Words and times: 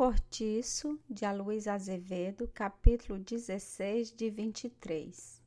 Cortiço, 0.00 0.98
de 1.10 1.26
Aloysio 1.26 1.70
Azevedo, 1.70 2.50
capítulo 2.54 3.18
16, 3.18 4.10
de 4.10 4.30
23. 4.30 5.42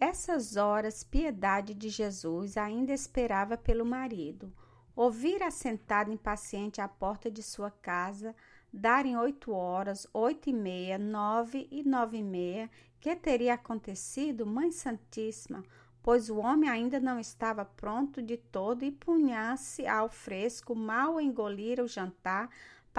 Essas 0.00 0.56
horas, 0.56 1.04
Piedade 1.04 1.74
de 1.74 1.90
Jesus 1.90 2.56
ainda 2.56 2.94
esperava 2.94 3.58
pelo 3.58 3.84
marido. 3.84 4.50
Ouvira 4.96 5.50
sentado 5.50 6.10
impaciente 6.10 6.80
à 6.80 6.88
porta 6.88 7.30
de 7.30 7.42
sua 7.42 7.70
casa, 7.70 8.34
darem 8.72 9.18
oito 9.18 9.52
horas, 9.52 10.06
oito 10.14 10.48
e 10.48 10.52
meia, 10.54 10.96
nove 10.96 11.68
e 11.70 11.86
nove 11.86 12.16
e 12.16 12.22
meia, 12.22 12.70
que 12.98 13.14
teria 13.14 13.52
acontecido, 13.52 14.46
Mãe 14.46 14.70
Santíssima, 14.70 15.62
pois 16.02 16.30
o 16.30 16.38
homem 16.38 16.70
ainda 16.70 16.98
não 16.98 17.20
estava 17.20 17.66
pronto 17.66 18.22
de 18.22 18.38
todo 18.38 18.82
e 18.82 18.90
punha-se 18.90 19.86
ao 19.86 20.08
fresco, 20.08 20.74
mal 20.74 21.20
engolira 21.20 21.84
o 21.84 21.86
jantar, 21.86 22.48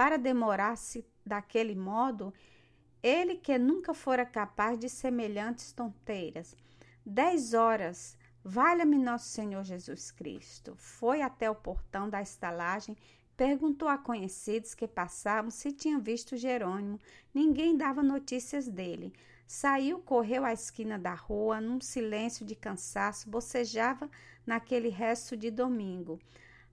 para 0.00 0.16
demorar-se 0.16 1.04
daquele 1.26 1.74
modo, 1.74 2.32
ele 3.02 3.36
que 3.36 3.58
nunca 3.58 3.92
fora 3.92 4.24
capaz 4.24 4.78
de 4.78 4.88
semelhantes 4.88 5.72
tonteiras. 5.72 6.56
Dez 7.04 7.52
horas, 7.52 8.16
valha-me 8.42 8.96
nosso 8.96 9.28
Senhor 9.28 9.62
Jesus 9.62 10.10
Cristo. 10.10 10.74
Foi 10.74 11.20
até 11.20 11.50
o 11.50 11.54
portão 11.54 12.08
da 12.08 12.22
estalagem, 12.22 12.96
perguntou 13.36 13.88
a 13.88 13.98
conhecidos 13.98 14.74
que 14.74 14.88
passavam 14.88 15.50
se 15.50 15.70
tinham 15.70 16.00
visto 16.00 16.34
Jerônimo. 16.34 16.98
Ninguém 17.34 17.76
dava 17.76 18.02
notícias 18.02 18.66
dele. 18.66 19.12
Saiu, 19.46 19.98
correu 19.98 20.46
à 20.46 20.52
esquina 20.54 20.98
da 20.98 21.12
rua, 21.12 21.60
num 21.60 21.78
silêncio 21.78 22.46
de 22.46 22.54
cansaço, 22.54 23.28
bocejava 23.28 24.10
naquele 24.46 24.88
resto 24.88 25.36
de 25.36 25.50
domingo. 25.50 26.18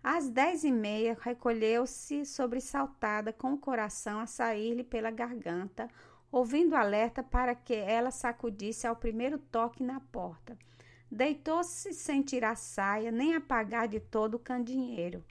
Às 0.09 0.29
dez 0.29 0.63
e 0.63 0.71
meia, 0.71 1.17
recolheu-se 1.19 2.23
sobressaltada, 2.23 3.33
com 3.33 3.51
o 3.51 3.57
coração 3.57 4.21
a 4.21 4.25
sair-lhe 4.25 4.81
pela 4.81 5.11
garganta, 5.11 5.89
ouvindo 6.31 6.77
alerta 6.77 7.21
para 7.21 7.53
que 7.53 7.73
ela 7.73 8.09
sacudisse 8.09 8.87
ao 8.87 8.95
primeiro 8.95 9.37
toque 9.37 9.83
na 9.83 9.99
porta. 9.99 10.57
Deitou-se 11.11 11.91
sem 11.91 12.21
tirar 12.21 12.55
saia, 12.55 13.11
nem 13.11 13.35
apagar 13.35 13.89
de 13.89 13.99
todo 13.99 14.35
o 14.35 14.39
candinheiro. 14.39 15.21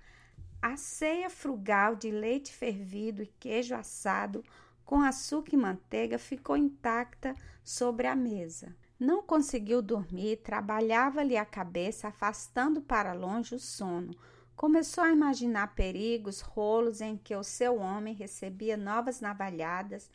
A 0.61 0.77
ceia 0.77 1.31
frugal 1.31 1.97
de 1.97 2.11
leite 2.11 2.53
fervido 2.53 3.23
e 3.23 3.33
queijo 3.41 3.75
assado, 3.75 4.45
com 4.85 5.01
açúcar 5.01 5.55
e 5.55 5.57
manteiga, 5.57 6.19
ficou 6.19 6.55
intacta 6.55 7.35
sobre 7.65 8.07
a 8.07 8.15
mesa. 8.15 8.77
Não 9.01 9.23
conseguiu 9.23 9.81
dormir, 9.81 10.37
trabalhava-lhe 10.43 11.39
a 11.39 11.47
cabeça, 11.47 12.09
afastando 12.09 12.83
para 12.83 13.15
longe 13.15 13.55
o 13.55 13.59
sono 13.59 14.15
Começou 14.57 15.05
a 15.05 15.13
imaginar 15.13 15.75
perigos, 15.75 16.41
rolos 16.41 17.03
em 17.03 17.15
que 17.15 17.37
o 17.37 17.45
seu 17.45 17.77
homem 17.77 18.15
recebia 18.15 18.75
novas 18.75 19.21
navalhadas. 19.21 20.11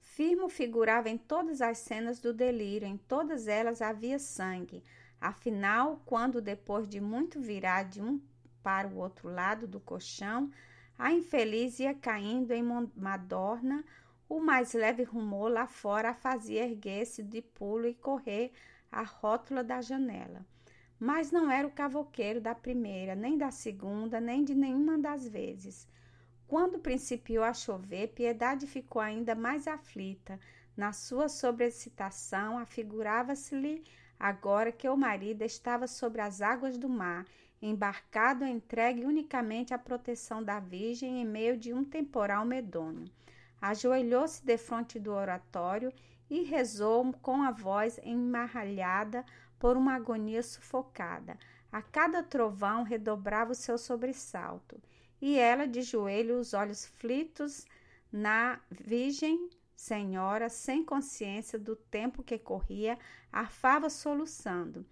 Firmo 0.00 0.48
figurava 0.48 1.10
em 1.10 1.18
todas 1.18 1.60
as 1.60 1.76
cenas 1.76 2.18
do 2.18 2.32
delírio, 2.32 2.88
em 2.88 2.96
todas 2.96 3.46
elas 3.46 3.82
havia 3.82 4.18
sangue. 4.18 4.82
Afinal, 5.20 6.00
quando 6.06 6.40
depois 6.40 6.88
de 6.88 7.02
muito 7.02 7.38
virar 7.38 7.82
de 7.82 8.00
um 8.00 8.18
para 8.62 8.88
o 8.88 8.96
outro 8.96 9.28
lado 9.28 9.66
do 9.66 9.78
colchão, 9.78 10.50
a 10.98 11.12
infeliz 11.12 11.78
ia 11.78 11.92
caindo 11.92 12.52
em 12.52 12.64
madorna, 12.96 13.84
o 14.26 14.40
mais 14.40 14.72
leve 14.72 15.02
rumor 15.02 15.50
lá 15.50 15.66
fora 15.66 16.10
a 16.10 16.14
fazia 16.14 16.64
erguer-se 16.64 17.22
de 17.22 17.42
pulo 17.42 17.86
e 17.86 17.92
correr 17.92 18.52
à 18.90 19.02
rótula 19.02 19.62
da 19.62 19.82
janela 19.82 20.46
mas 20.98 21.30
não 21.30 21.50
era 21.50 21.66
o 21.66 21.70
cavoqueiro 21.70 22.40
da 22.40 22.54
primeira, 22.54 23.14
nem 23.14 23.36
da 23.36 23.50
segunda, 23.50 24.20
nem 24.20 24.44
de 24.44 24.54
nenhuma 24.54 24.98
das 24.98 25.26
vezes. 25.28 25.88
Quando 26.46 26.78
principiou 26.78 27.44
a 27.44 27.54
chover, 27.54 28.08
Piedade 28.08 28.66
ficou 28.66 29.00
ainda 29.00 29.34
mais 29.34 29.66
aflita. 29.66 30.38
Na 30.76 30.92
sua 30.92 31.28
sobrecitação, 31.28 32.58
afigurava-se-lhe 32.58 33.82
agora 34.18 34.70
que 34.70 34.88
o 34.88 34.96
marido 34.96 35.42
estava 35.42 35.86
sobre 35.86 36.20
as 36.20 36.40
águas 36.40 36.78
do 36.78 36.88
mar, 36.88 37.26
embarcado 37.60 38.44
entregue 38.44 39.04
unicamente 39.04 39.72
à 39.72 39.78
proteção 39.78 40.42
da 40.42 40.60
Virgem 40.60 41.20
em 41.20 41.24
meio 41.24 41.56
de 41.56 41.72
um 41.72 41.84
temporal 41.84 42.44
medonho. 42.44 43.04
Ajoelhou-se 43.60 44.44
defronte 44.44 44.98
do 44.98 45.12
oratório 45.12 45.92
e 46.28 46.42
rezou 46.42 47.12
com 47.22 47.42
a 47.42 47.50
voz 47.50 47.98
emarralhada 48.02 49.24
por 49.62 49.76
uma 49.76 49.94
agonia 49.94 50.42
sufocada. 50.42 51.38
A 51.70 51.80
cada 51.80 52.20
trovão 52.20 52.82
redobrava 52.82 53.52
o 53.52 53.54
seu 53.54 53.78
sobressalto, 53.78 54.82
e 55.20 55.38
ela, 55.38 55.68
de 55.68 55.82
joelho, 55.82 56.40
os 56.40 56.52
olhos 56.52 56.84
flitos 56.84 57.64
na 58.10 58.58
Virgem 58.68 59.48
Senhora, 59.76 60.48
sem 60.48 60.84
consciência 60.84 61.60
do 61.60 61.76
tempo 61.76 62.24
que 62.24 62.40
corria, 62.40 62.98
arfava 63.32 63.88
soluçando. 63.88 64.84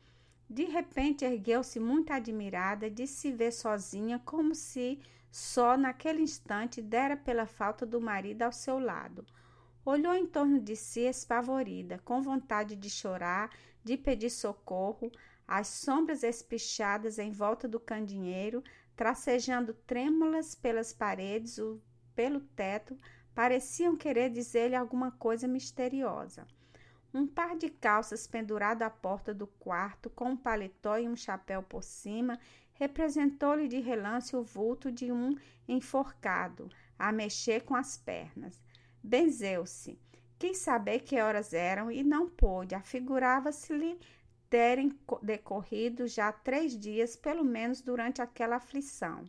De 0.48 0.62
repente 0.66 1.24
ergueu-se 1.24 1.80
muito 1.80 2.12
admirada 2.12 2.88
de 2.88 3.08
se 3.08 3.32
ver 3.32 3.50
sozinha, 3.50 4.22
como 4.24 4.54
se 4.54 5.00
só 5.32 5.76
naquele 5.76 6.22
instante 6.22 6.80
dera 6.80 7.16
pela 7.16 7.44
falta 7.44 7.84
do 7.84 8.00
marido 8.00 8.42
ao 8.42 8.52
seu 8.52 8.78
lado. 8.78 9.26
Olhou 9.84 10.14
em 10.14 10.26
torno 10.26 10.60
de 10.60 10.76
si 10.76 11.00
espavorida, 11.00 11.98
com 12.04 12.22
vontade 12.22 12.76
de 12.76 12.88
chorar, 12.88 13.50
de 13.82 13.96
pedir 13.96 14.30
socorro, 14.30 15.10
as 15.46 15.66
sombras 15.66 16.22
espichadas 16.22 17.18
em 17.18 17.32
volta 17.32 17.66
do 17.66 17.80
candinheiro, 17.80 18.62
tracejando 18.94 19.74
trêmulas 19.74 20.54
pelas 20.54 20.92
paredes, 20.92 21.58
o, 21.58 21.80
pelo 22.14 22.40
teto, 22.40 22.96
pareciam 23.34 23.96
querer 23.96 24.30
dizer-lhe 24.30 24.76
alguma 24.76 25.10
coisa 25.10 25.48
misteriosa. 25.48 26.46
Um 27.12 27.26
par 27.26 27.56
de 27.56 27.68
calças 27.68 28.26
pendurado 28.26 28.82
à 28.82 28.90
porta 28.90 29.34
do 29.34 29.46
quarto, 29.46 30.08
com 30.10 30.30
um 30.30 30.36
paletó 30.36 30.96
e 30.96 31.08
um 31.08 31.16
chapéu 31.16 31.62
por 31.62 31.82
cima, 31.82 32.38
representou-lhe 32.74 33.66
de 33.66 33.80
relance 33.80 34.36
o 34.36 34.42
vulto 34.42 34.92
de 34.92 35.10
um 35.10 35.34
enforcado, 35.66 36.70
a 36.98 37.10
mexer 37.10 37.62
com 37.62 37.74
as 37.74 37.96
pernas. 37.96 38.62
Benzeu-se. 39.02 39.98
Quis 40.40 40.56
saber 40.56 41.00
que 41.00 41.20
horas 41.20 41.52
eram 41.52 41.92
e 41.92 42.02
não 42.02 42.26
pôde. 42.26 42.74
Afigurava-se-lhe 42.74 44.00
terem 44.48 44.90
decorrido 45.22 46.08
já 46.08 46.32
três 46.32 46.78
dias, 46.78 47.14
pelo 47.14 47.44
menos 47.44 47.82
durante 47.82 48.22
aquela 48.22 48.56
aflição. 48.56 49.26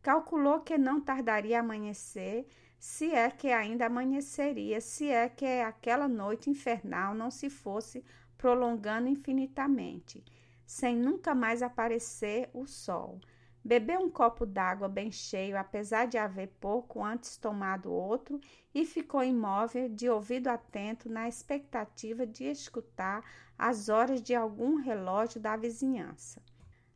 Calculou 0.00 0.60
que 0.60 0.78
não 0.78 0.98
tardaria 0.98 1.58
a 1.58 1.60
amanhecer, 1.60 2.48
se 2.78 3.12
é 3.12 3.30
que 3.30 3.48
ainda 3.48 3.84
amanheceria, 3.84 4.80
se 4.80 5.10
é 5.10 5.28
que 5.28 5.44
aquela 5.44 6.08
noite 6.08 6.48
infernal 6.48 7.14
não 7.14 7.30
se 7.30 7.50
fosse 7.50 8.02
prolongando 8.38 9.08
infinitamente, 9.08 10.24
sem 10.64 10.96
nunca 10.96 11.34
mais 11.34 11.62
aparecer 11.62 12.48
o 12.54 12.66
sol. 12.66 13.20
Bebeu 13.66 13.98
um 13.98 14.08
copo 14.08 14.46
d'água 14.46 14.88
bem 14.88 15.10
cheio, 15.10 15.58
apesar 15.58 16.06
de 16.06 16.16
haver 16.16 16.54
pouco 16.60 17.02
antes 17.02 17.36
tomado 17.36 17.90
outro, 17.90 18.40
e 18.72 18.84
ficou 18.84 19.24
imóvel, 19.24 19.88
de 19.88 20.08
ouvido 20.08 20.46
atento, 20.46 21.08
na 21.08 21.26
expectativa 21.28 22.24
de 22.24 22.44
escutar 22.44 23.24
as 23.58 23.88
horas 23.88 24.22
de 24.22 24.36
algum 24.36 24.76
relógio 24.76 25.40
da 25.40 25.56
vizinhança. 25.56 26.40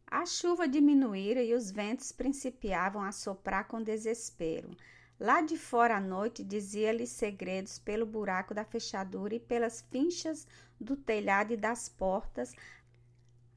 A 0.07 0.25
chuva 0.25 0.69
diminuíra 0.69 1.43
e 1.43 1.55
os 1.55 1.73
ventos 1.73 2.13
principiavam 2.13 3.03
a 3.03 3.11
soprar 3.11 3.67
com 3.67 3.83
desespero. 3.83 4.71
Lá 5.19 5.41
de 5.41 5.59
fora 5.59 5.97
à 5.97 6.01
noite 6.01 6.45
dizia-lhe 6.45 7.05
segredos 7.05 7.81
pelo 7.81 8.07
buraco 8.07 8.55
da 8.55 8.65
fechadura 8.65 9.35
e 9.35 9.41
pelas 9.41 9.81
finchas 9.91 10.47
do 10.81 10.97
telhado 10.97 11.53
e 11.53 11.57
das 11.57 11.89
portas, 11.89 12.55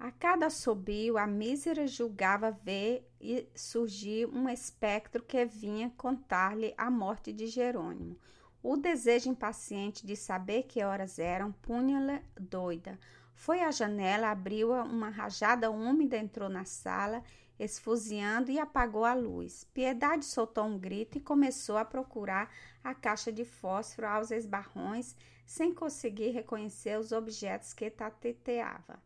a 0.04 0.12
cada 0.12 0.48
assobio, 0.48 1.18
a 1.18 1.26
mísera 1.26 1.88
julgava 1.88 2.52
ver 2.52 3.10
e 3.22 3.48
surgir 3.56 4.28
um 4.28 4.50
espectro 4.50 5.24
que 5.24 5.46
vinha 5.46 5.94
contar-lhe 5.96 6.74
a 6.78 6.92
morte 6.92 7.32
de 7.32 7.48
Jerônimo. 7.48 8.20
O 8.62 8.76
desejo 8.76 9.30
impaciente 9.30 10.06
de 10.06 10.18
saber 10.18 10.64
que 10.64 10.84
horas 10.84 11.20
eram 11.20 11.54
punha-lhe 11.54 12.22
doida. 12.38 13.00
Foi 13.34 13.62
à 13.62 13.72
janela, 13.72 14.30
abriu 14.30 14.74
uma 14.74 15.08
rajada 15.08 15.72
úmida, 15.72 16.18
entrou 16.18 16.50
na 16.50 16.66
sala, 16.66 17.24
esfuziando 17.58 18.52
e 18.52 18.60
apagou 18.60 19.06
a 19.06 19.14
luz. 19.14 19.64
Piedade 19.74 20.26
soltou 20.26 20.66
um 20.66 20.78
grito 20.78 21.18
e 21.18 21.22
começou 21.22 21.78
a 21.78 21.86
procurar 21.86 22.54
a 22.84 22.94
caixa 22.94 23.32
de 23.32 23.46
fósforo 23.46 24.06
aos 24.06 24.32
esbarrões, 24.32 25.16
sem 25.46 25.74
conseguir 25.74 26.32
reconhecer 26.32 27.00
os 27.00 27.14
objetos 27.14 27.72
que 27.72 27.90
tateteava. 27.90 29.00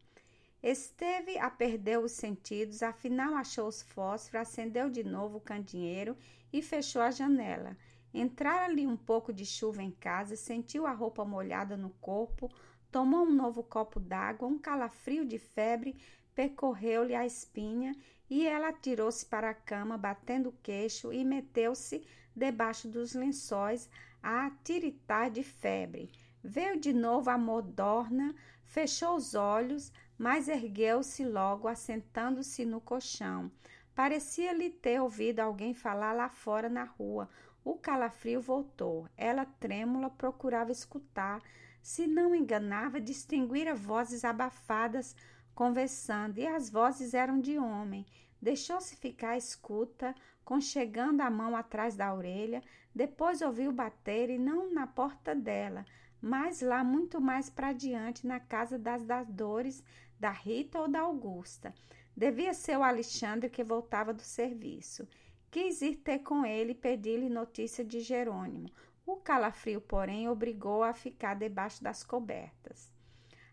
Esteve 0.62 1.38
a 1.38 1.50
perder 1.50 2.00
os 2.00 2.14
sentidos, 2.14 2.82
afinal 2.82 3.36
achou 3.36 3.68
os 3.68 3.82
fósforos, 3.82 4.48
acendeu 4.48 4.90
de 4.90 5.04
novo 5.04 5.38
o 5.38 5.42
candinheiro 5.42 6.18
e 6.52 6.62
fechou 6.62 7.02
a 7.02 7.12
janela. 7.12 7.78
Entrara-lhe 8.14 8.88
um 8.88 8.98
pouco 8.98 9.32
de 9.32 9.46
chuva 9.46 9.84
em 9.84 9.92
casa, 9.92 10.36
sentiu 10.36 10.88
a 10.88 10.92
roupa 10.92 11.24
molhada 11.24 11.78
no 11.78 11.92
corpo, 12.02 12.50
tomou 12.92 13.26
um 13.26 13.34
novo 13.34 13.62
copo 13.62 14.00
d'água, 14.00 14.48
um 14.48 14.58
calafrio 14.58 15.26
de 15.26 15.38
febre 15.38 15.96
percorreu-lhe 16.38 17.16
a 17.16 17.26
espinha 17.26 17.96
e 18.30 18.46
ela 18.46 18.70
atirou-se 18.70 19.26
para 19.26 19.50
a 19.50 19.56
cama, 19.56 19.98
batendo 19.98 20.50
o 20.50 20.58
queixo 20.62 21.12
e 21.12 21.26
meteu-se 21.26 22.06
debaixo 22.36 22.88
dos 22.88 23.16
lençóis 23.16 23.90
a 24.22 24.52
tiritar 24.64 25.32
de 25.32 25.42
febre. 25.42 26.12
Veio 26.44 26.80
de 26.80 26.94
novo 26.94 27.32
a 27.32 27.40
modorna, 27.40 28.36
fechou 28.64 29.16
os 29.16 29.34
olhos, 29.34 29.92
mas 30.18 30.48
ergueu-se 30.48 31.24
logo, 31.24 31.68
assentando-se 31.68 32.66
no 32.66 32.82
colchão. 32.82 33.52
Parecia-lhe 33.94 34.70
ter 34.70 35.02
ouvido 35.02 35.40
alguém 35.40 35.74
falar 35.74 36.14
lá 36.14 36.30
fora 36.30 36.70
na 36.70 36.84
rua. 36.84 37.30
O 37.64 37.76
calafrio 37.76 38.42
voltou. 38.42 39.08
Ela, 39.18 39.46
trêmula, 39.46 40.10
procurava 40.10 40.72
escutar. 40.72 41.42
Se 41.82 42.08
não 42.08 42.34
enganava, 42.34 43.00
distinguira 43.02 43.74
vozes 43.74 44.24
abafadas 44.24 45.16
conversando, 45.58 46.38
e 46.38 46.46
as 46.46 46.70
vozes 46.70 47.16
eram 47.16 47.40
de 47.40 47.58
homem. 47.58 48.06
Deixou-se 48.40 48.96
ficar 48.96 49.32
à 49.32 49.38
escuta, 49.38 50.14
conchegando 50.46 51.24
a 51.24 51.32
mão 51.32 51.56
atrás 51.56 51.96
da 51.96 52.14
orelha, 52.14 52.62
depois 52.94 53.42
ouviu 53.42 53.72
bater, 53.72 54.30
e 54.30 54.38
não 54.38 54.72
na 54.72 54.86
porta 54.86 55.34
dela, 55.34 55.84
mas 56.22 56.62
lá 56.62 56.84
muito 56.84 57.20
mais 57.20 57.50
para 57.50 57.74
diante, 57.74 58.28
na 58.28 58.40
casa 58.40 58.78
das, 58.78 59.04
das 59.04 59.28
dores, 59.28 59.84
da 60.20 60.32
Rita 60.32 60.80
ou 60.80 60.88
da 60.88 61.02
Augusta. 61.02 61.74
Devia 62.16 62.54
ser 62.54 62.78
o 62.78 62.84
Alexandre 62.84 63.50
que 63.50 63.64
voltava 63.64 64.14
do 64.14 64.22
serviço. 64.22 65.08
Quis 65.52 65.82
ir 65.82 65.98
ter 65.98 66.20
com 66.20 66.46
ele 66.46 66.72
e 66.72 66.76
pedir-lhe 66.76 67.30
notícia 67.30 67.84
de 67.84 68.00
Jerônimo. 68.00 68.70
O 69.06 69.16
calafrio, 69.16 69.80
porém, 69.80 70.28
obrigou 70.28 70.84
a 70.84 70.94
ficar 70.94 71.36
debaixo 71.36 71.84
das 71.84 72.04
cobertas. 72.04 72.92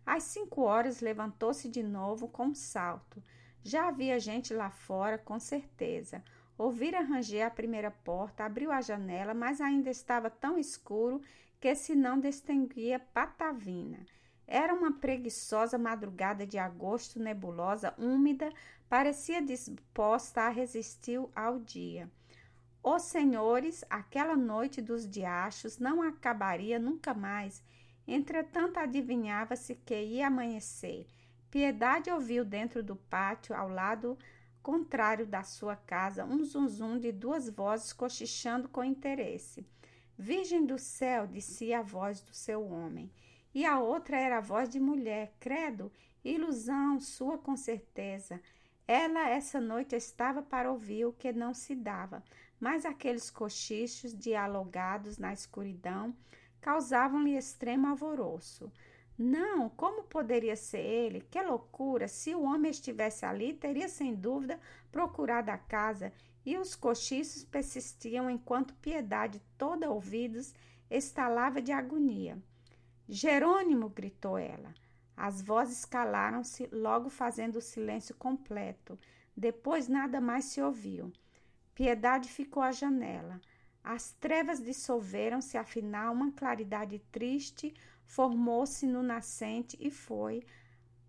Às 0.04 0.24
cinco 0.24 0.62
horas 0.62 1.00
levantou-se 1.00 1.68
de 1.68 1.82
novo 1.82 2.28
com 2.28 2.46
um 2.46 2.54
salto. 2.54 3.22
Já 3.62 3.88
havia 3.88 4.18
gente 4.18 4.52
lá 4.52 4.70
fora, 4.70 5.16
com 5.16 5.38
certeza. 5.38 6.22
Ouvira 6.58 7.00
ranger 7.00 7.46
a 7.46 7.50
primeira 7.50 7.90
porta, 7.90 8.44
abriu 8.44 8.70
a 8.70 8.80
janela, 8.80 9.32
mas 9.32 9.60
ainda 9.60 9.90
estava 9.90 10.28
tão 10.28 10.58
escuro 10.58 11.20
que 11.60 11.74
se 11.74 11.94
não 11.94 12.20
distinguia 12.20 12.98
patavina. 12.98 14.04
Era 14.46 14.74
uma 14.74 14.92
preguiçosa 14.92 15.78
madrugada 15.78 16.46
de 16.46 16.58
agosto, 16.58 17.18
nebulosa, 17.18 17.94
úmida, 17.96 18.52
parecia 18.88 19.40
disposta 19.40 20.42
a 20.42 20.50
resistir 20.50 21.18
ao 21.34 21.58
dia. 21.58 22.10
Os 22.82 23.02
senhores, 23.02 23.82
aquela 23.88 24.36
noite 24.36 24.82
dos 24.82 25.08
diachos 25.08 25.78
não 25.78 26.02
acabaria 26.02 26.78
nunca 26.78 27.14
mais. 27.14 27.64
Entretanto, 28.06 28.78
adivinhava-se 28.78 29.74
que 29.74 29.98
ia 29.98 30.26
amanhecer. 30.26 31.06
Piedade 31.50 32.10
ouviu 32.10 32.44
dentro 32.44 32.82
do 32.82 32.96
pátio, 32.96 33.54
ao 33.54 33.68
lado 33.68 34.18
contrário 34.62 35.26
da 35.26 35.42
sua 35.42 35.76
casa, 35.76 36.24
um 36.24 36.44
zunzum 36.44 36.98
de 36.98 37.10
duas 37.10 37.48
vozes 37.48 37.92
cochichando 37.92 38.68
com 38.68 38.84
interesse. 38.84 39.66
Virgem 40.18 40.66
do 40.66 40.78
céu, 40.78 41.26
dizia 41.26 41.78
a 41.78 41.82
voz 41.82 42.20
do 42.20 42.34
seu 42.34 42.62
homem 42.70 43.10
e 43.54 43.64
a 43.64 43.78
outra 43.78 44.18
era 44.18 44.38
a 44.38 44.40
voz 44.40 44.68
de 44.68 44.80
mulher. 44.80 45.32
Credo, 45.38 45.92
ilusão 46.24 46.98
sua 46.98 47.38
com 47.38 47.56
certeza. 47.56 48.40
Ela 48.86 49.28
essa 49.28 49.60
noite 49.60 49.94
estava 49.94 50.42
para 50.42 50.70
ouvir 50.70 51.06
o 51.06 51.12
que 51.12 51.32
não 51.32 51.54
se 51.54 51.74
dava, 51.74 52.22
mas 52.60 52.84
aqueles 52.84 53.30
cochichos 53.30 54.16
dialogados 54.16 55.16
na 55.16 55.32
escuridão 55.32 56.14
causavam-lhe 56.60 57.36
extremo 57.36 57.86
alvoroço. 57.86 58.72
Não, 59.16 59.68
como 59.70 60.02
poderia 60.02 60.56
ser 60.56 60.80
ele? 60.80 61.20
Que 61.30 61.40
loucura! 61.40 62.08
Se 62.08 62.34
o 62.34 62.42
homem 62.42 62.70
estivesse 62.70 63.24
ali, 63.24 63.52
teria 63.52 63.88
sem 63.88 64.14
dúvida 64.14 64.58
procurado 64.90 65.50
a 65.50 65.56
casa, 65.56 66.12
e 66.44 66.58
os 66.58 66.74
cochichos 66.74 67.44
persistiam 67.44 68.28
enquanto 68.28 68.74
Piedade, 68.74 69.40
toda 69.56 69.90
ouvidos, 69.90 70.52
estalava 70.90 71.62
de 71.62 71.70
agonia. 71.70 72.36
Jerônimo! 73.08 73.88
gritou 73.88 74.38
ela. 74.38 74.74
As 75.16 75.40
vozes 75.40 75.84
calaram-se, 75.84 76.68
logo 76.72 77.08
fazendo 77.08 77.56
o 77.56 77.62
silêncio 77.62 78.14
completo. 78.14 78.98
Depois 79.36 79.88
nada 79.88 80.20
mais 80.20 80.46
se 80.46 80.60
ouviu. 80.60 81.12
Piedade 81.74 82.28
ficou 82.28 82.62
à 82.62 82.72
janela. 82.72 83.40
As 83.82 84.12
trevas 84.12 84.62
dissolveram-se, 84.62 85.58
afinal, 85.58 86.14
uma 86.14 86.32
claridade 86.32 86.98
triste 87.12 87.74
formou-se 88.06 88.86
no 88.86 89.02
nascente 89.02 89.76
e 89.80 89.90
foi, 89.90 90.42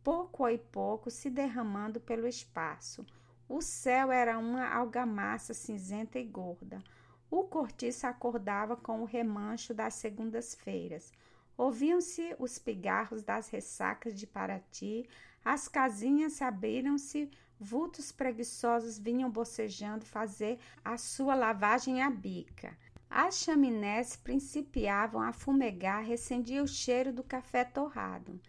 pouco 0.03 0.45
a 0.45 0.57
pouco, 0.57 1.09
se 1.09 1.29
derramando 1.29 1.99
pelo 1.99 2.27
espaço. 2.27 3.05
O 3.47 3.61
céu 3.61 4.11
era 4.11 4.37
uma 4.37 4.67
algamaça 4.67 5.53
cinzenta 5.53 6.19
e 6.19 6.25
gorda. 6.25 6.83
O 7.29 7.43
cortiço 7.43 8.07
acordava 8.07 8.75
com 8.75 9.01
o 9.01 9.05
remancho 9.05 9.73
das 9.73 9.93
segundas-feiras. 9.95 11.11
Ouviam-se 11.57 12.35
os 12.37 12.59
pigarros 12.59 13.23
das 13.23 13.49
ressacas 13.49 14.13
de 14.13 14.27
Paraty, 14.27 15.07
as 15.43 15.67
casinhas 15.67 16.41
abriram-se, 16.41 17.29
vultos 17.59 18.11
preguiçosos 18.11 18.99
vinham 18.99 19.29
bocejando 19.29 20.05
fazer 20.05 20.59
a 20.83 20.97
sua 20.97 21.35
lavagem 21.35 22.01
à 22.01 22.09
bica. 22.09 22.77
As 23.09 23.37
chaminés 23.37 24.15
principiavam 24.17 25.21
a 25.21 25.31
fumegar, 25.31 26.03
recendia 26.03 26.61
o 26.61 26.67
cheiro 26.67 27.13
do 27.13 27.23
café 27.23 27.63
torrado. 27.63 28.41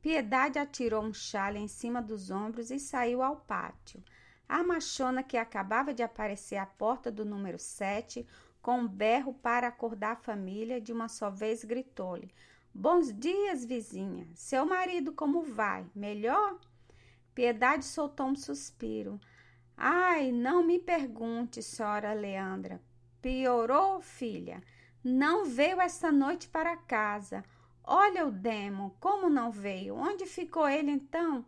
Piedade 0.00 0.58
atirou 0.58 1.02
um 1.02 1.12
chale 1.12 1.58
em 1.58 1.68
cima 1.68 2.00
dos 2.00 2.30
ombros 2.30 2.70
e 2.70 2.78
saiu 2.78 3.22
ao 3.22 3.36
pátio. 3.36 4.02
A 4.48 4.62
machona 4.62 5.22
que 5.22 5.36
acabava 5.36 5.92
de 5.92 6.02
aparecer 6.02 6.56
à 6.56 6.66
porta 6.66 7.10
do 7.10 7.24
número 7.24 7.58
7, 7.58 8.26
com 8.62 8.78
um 8.78 8.88
berro 8.88 9.34
para 9.34 9.68
acordar 9.68 10.12
a 10.12 10.16
família, 10.16 10.80
de 10.80 10.92
uma 10.92 11.08
só 11.08 11.28
vez 11.28 11.64
gritou-lhe: 11.64 12.30
Bons 12.74 13.12
dias, 13.12 13.64
vizinha. 13.64 14.26
Seu 14.34 14.66
marido 14.66 15.12
como 15.12 15.42
vai? 15.42 15.86
Melhor? 15.94 16.58
Piedade 17.32 17.84
soltou 17.84 18.26
um 18.26 18.34
suspiro. 18.34 19.20
Ai, 19.76 20.32
não 20.32 20.64
me 20.64 20.80
pergunte, 20.80 21.62
senhora 21.62 22.12
Leandra. 22.12 22.82
Piorou, 23.22 24.00
filha? 24.00 24.60
Não 25.04 25.44
veio 25.44 25.80
esta 25.80 26.10
noite 26.10 26.48
para 26.48 26.76
casa. 26.76 27.44
Olha 27.84 28.26
o 28.26 28.32
demo, 28.32 28.96
como 28.98 29.30
não 29.30 29.52
veio? 29.52 29.94
Onde 29.94 30.26
ficou 30.26 30.68
ele 30.68 30.90
então? 30.90 31.44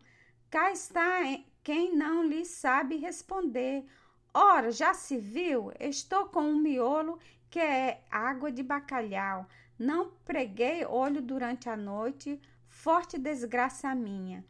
Cá 0.49 0.71
está 0.71 1.19
quem 1.61 1.93
não 1.93 2.23
lhe 2.23 2.45
sabe 2.45 2.95
responder. 2.95 3.85
Ora, 4.33 4.71
já 4.71 4.93
se 4.93 5.17
viu? 5.17 5.73
Estou 5.77 6.27
com 6.27 6.41
um 6.41 6.57
miolo 6.57 7.19
que 7.49 7.59
é 7.59 8.01
água 8.09 8.49
de 8.49 8.63
bacalhau. 8.63 9.45
Não 9.77 10.11
preguei 10.25 10.85
olho 10.85 11.21
durante 11.21 11.69
a 11.69 11.77
noite, 11.77 12.41
forte 12.67 13.17
desgraça 13.17 13.93
minha. 13.93 14.43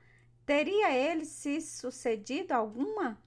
Teria 0.46 0.92
ele 0.92 1.26
se 1.26 1.60
sucedido 1.60 2.54
alguma? 2.54 3.18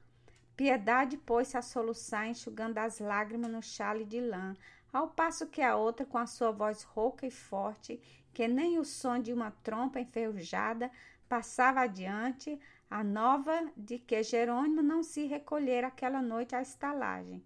Piedade 0.57 1.17
pôs-se 1.19 1.57
a 1.57 1.63
soluçar, 1.63 2.27
enxugando 2.29 2.79
as 2.79 2.99
lágrimas 2.99 3.51
no 3.51 3.63
chale 3.63 4.05
de 4.05 4.21
lã, 4.21 4.55
ao 4.93 5.09
passo 5.09 5.47
que 5.47 5.63
a 5.63 5.77
outra, 5.77 6.07
com 6.07 6.19
a 6.19 6.27
sua 6.27 6.51
voz 6.51 6.83
rouca 6.83 7.27
e 7.27 7.31
forte, 7.31 8.01
que 8.33 8.49
nem 8.49 8.79
o 8.79 8.85
som 8.85 9.19
de 9.19 9.33
uma 9.33 9.51
trompa 9.51 10.01
enferrujada, 10.01 10.91
passava 11.29 11.81
adiante 11.81 12.59
a 12.91 13.05
nova 13.05 13.71
de 13.77 13.99
que 13.99 14.23
Jerônimo 14.23 14.83
não 14.83 15.03
se 15.03 15.27
recolhera 15.27 15.87
aquela 15.89 16.21
noite 16.21 16.57
à 16.57 16.63
estalagem. 16.63 17.45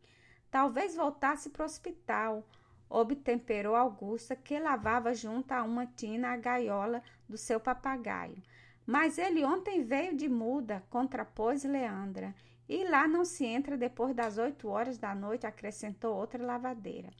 Talvez 0.50 0.94
voltasse 0.94 1.50
para 1.50 1.62
o 1.62 1.66
hospital 1.66 2.46
obtemperou 2.88 3.74
Augusta, 3.74 4.36
que 4.36 4.58
lavava 4.58 5.14
junto 5.14 5.52
a 5.52 5.62
uma 5.62 5.86
tina 5.86 6.32
a 6.32 6.36
gaiola 6.36 7.02
do 7.28 7.36
seu 7.36 7.58
papagaio. 7.58 8.42
Mas 8.86 9.18
ele 9.18 9.44
ontem 9.44 9.82
veio 9.82 10.16
de 10.16 10.28
muda, 10.28 10.84
contrapôs 10.90 11.64
Leandra. 11.64 12.34
E 12.68 12.84
lá 12.84 13.06
não 13.08 13.24
se 13.24 13.44
entra 13.44 13.76
depois 13.76 14.14
das 14.14 14.38
oito 14.38 14.68
horas 14.68 14.98
da 14.98 15.14
noite, 15.14 15.46
acrescentou 15.46 16.14
outra 16.14 16.44
lavadeira. 16.44 17.10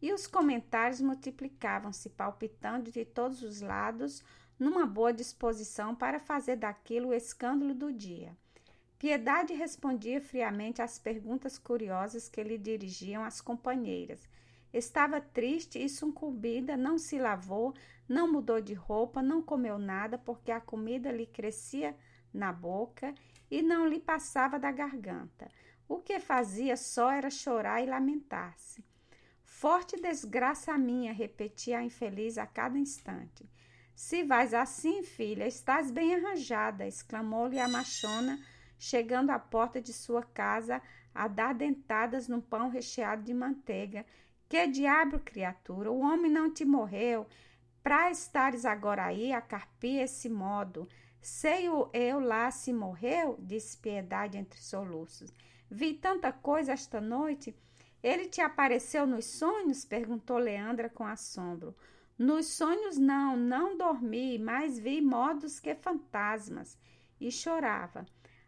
E 0.00 0.12
os 0.12 0.26
comentários 0.26 1.00
multiplicavam-se, 1.00 2.10
palpitando 2.10 2.90
de 2.90 3.04
todos 3.04 3.42
os 3.42 3.60
lados, 3.60 4.22
numa 4.58 4.86
boa 4.86 5.12
disposição 5.12 5.94
para 5.94 6.18
fazer 6.18 6.56
daquilo 6.56 7.08
o 7.08 7.14
escândalo 7.14 7.74
do 7.74 7.92
dia. 7.92 8.36
Piedade 8.98 9.52
respondia 9.52 10.20
friamente 10.20 10.80
às 10.80 10.98
perguntas 10.98 11.58
curiosas 11.58 12.28
que 12.28 12.42
lhe 12.42 12.56
dirigiam 12.56 13.22
as 13.22 13.40
companheiras 13.42 14.26
Estava 14.72 15.20
triste 15.20 15.82
e 15.82 15.88
sucumbida, 15.88 16.76
não 16.76 16.98
se 16.98 17.18
lavou, 17.18 17.74
não 18.08 18.30
mudou 18.30 18.60
de 18.60 18.74
roupa, 18.74 19.22
não 19.22 19.42
comeu 19.42 19.78
nada, 19.78 20.18
porque 20.18 20.50
a 20.50 20.60
comida 20.60 21.10
lhe 21.10 21.26
crescia 21.26 21.96
na 22.32 22.52
boca 22.52 23.14
e 23.50 23.62
não 23.62 23.86
lhe 23.86 23.98
passava 23.98 24.58
da 24.58 24.70
garganta. 24.70 25.48
O 25.88 25.98
que 25.98 26.18
fazia 26.18 26.76
só 26.76 27.10
era 27.10 27.30
chorar 27.30 27.82
e 27.82 27.86
lamentar-se. 27.86 28.84
Forte 29.42 29.96
desgraça 29.96 30.76
minha, 30.76 31.12
repetia 31.12 31.78
a 31.78 31.82
infeliz 31.82 32.36
a 32.36 32.46
cada 32.46 32.78
instante. 32.78 33.48
Se 33.94 34.22
vais 34.22 34.52
assim, 34.52 35.02
filha, 35.02 35.46
estás 35.46 35.90
bem 35.90 36.14
arranjada, 36.14 36.86
exclamou-lhe 36.86 37.58
a 37.58 37.66
machona, 37.66 38.38
chegando 38.78 39.30
à 39.30 39.38
porta 39.38 39.80
de 39.80 39.92
sua 39.92 40.22
casa 40.22 40.82
a 41.14 41.26
dar 41.28 41.54
dentadas 41.54 42.28
no 42.28 42.42
pão 42.42 42.68
recheado 42.68 43.22
de 43.22 43.32
manteiga 43.32 44.04
Que 44.48 44.66
diabo, 44.66 45.18
criatura, 45.18 45.90
o 45.90 46.00
homem 46.00 46.30
não 46.30 46.52
te 46.52 46.64
morreu, 46.64 47.26
para 47.82 48.10
estares 48.10 48.64
agora 48.64 49.04
aí 49.04 49.32
a 49.32 49.40
carpir 49.40 50.00
esse 50.00 50.28
modo. 50.28 50.88
Sei 51.20 51.66
eu 51.92 52.20
lá 52.20 52.50
se 52.50 52.72
morreu, 52.72 53.36
disse 53.40 53.76
Piedade 53.76 54.38
entre 54.38 54.60
soluços. 54.60 55.32
Vi 55.70 55.94
tanta 55.94 56.32
coisa 56.32 56.72
esta 56.72 57.00
noite. 57.00 57.56
Ele 58.02 58.28
te 58.28 58.40
apareceu 58.40 59.06
nos 59.06 59.24
sonhos? 59.24 59.84
perguntou 59.84 60.38
Leandra 60.38 60.88
com 60.88 61.04
assombro. 61.04 61.74
Nos 62.16 62.46
sonhos 62.46 62.96
não, 62.96 63.36
não 63.36 63.76
dormi, 63.76 64.38
mas 64.38 64.78
vi 64.78 65.00
modos 65.00 65.58
que 65.58 65.74
fantasmas. 65.74 66.78
E 67.20 67.30
chorava. 67.32 68.06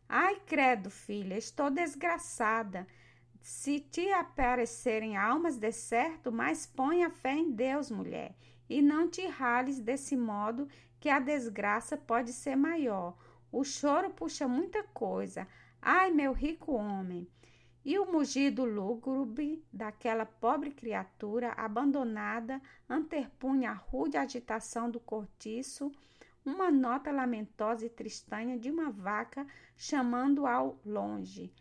Ai, 0.09 0.41
credo, 0.47 0.91
filha, 0.91 1.37
estou 1.37 1.71
desgraçada. 1.71 2.87
Se 3.41 3.81
te 3.81 4.13
aparecerem 4.13 5.17
almas 5.17 5.57
de 5.57 5.73
certo, 5.73 6.31
mas 6.31 6.67
põe 6.67 7.05
a 7.05 7.11
fé 7.11 7.33
em 7.33 7.51
Deus, 7.51 7.91
mulher, 7.91 8.35
e 8.69 8.83
não 8.83 9.09
te 9.09 9.27
rales 9.27 9.81
desse 9.81 10.17
modo 10.17 10.69
que 11.01 11.09
a 11.09 11.19
desgraça 11.19 11.97
pode 11.97 12.33
ser 12.33 12.57
maior. 12.57 13.17
O 13.51 13.65
choro 13.65 14.11
puxa 14.11 14.47
muita 14.47 14.83
coisa. 14.83 15.47
Ai, 15.81 16.11
meu 16.11 16.33
rico 16.33 16.73
homem! 16.73 17.27
E 17.85 17.99
o 17.99 18.11
mugido 18.11 18.65
lúgubre 18.65 19.65
daquela 19.73 20.27
pobre 20.27 20.71
criatura 20.71 21.53
abandonada 21.53 22.61
antepunha 22.89 23.71
a 23.71 23.75
rude 23.75 24.19
agitação 24.19 24.91
do 24.91 25.01
cortiço, 25.01 25.91
uma 26.45 26.71
nota 26.71 27.11
lamentosa 27.11 27.87
e 27.87 27.89
tristonha 27.89 28.59
de 28.59 28.71
uma 28.71 28.91
vaca 28.91 29.47
chamando 29.77 30.47
ao 30.47 30.79
longe, 30.85 31.53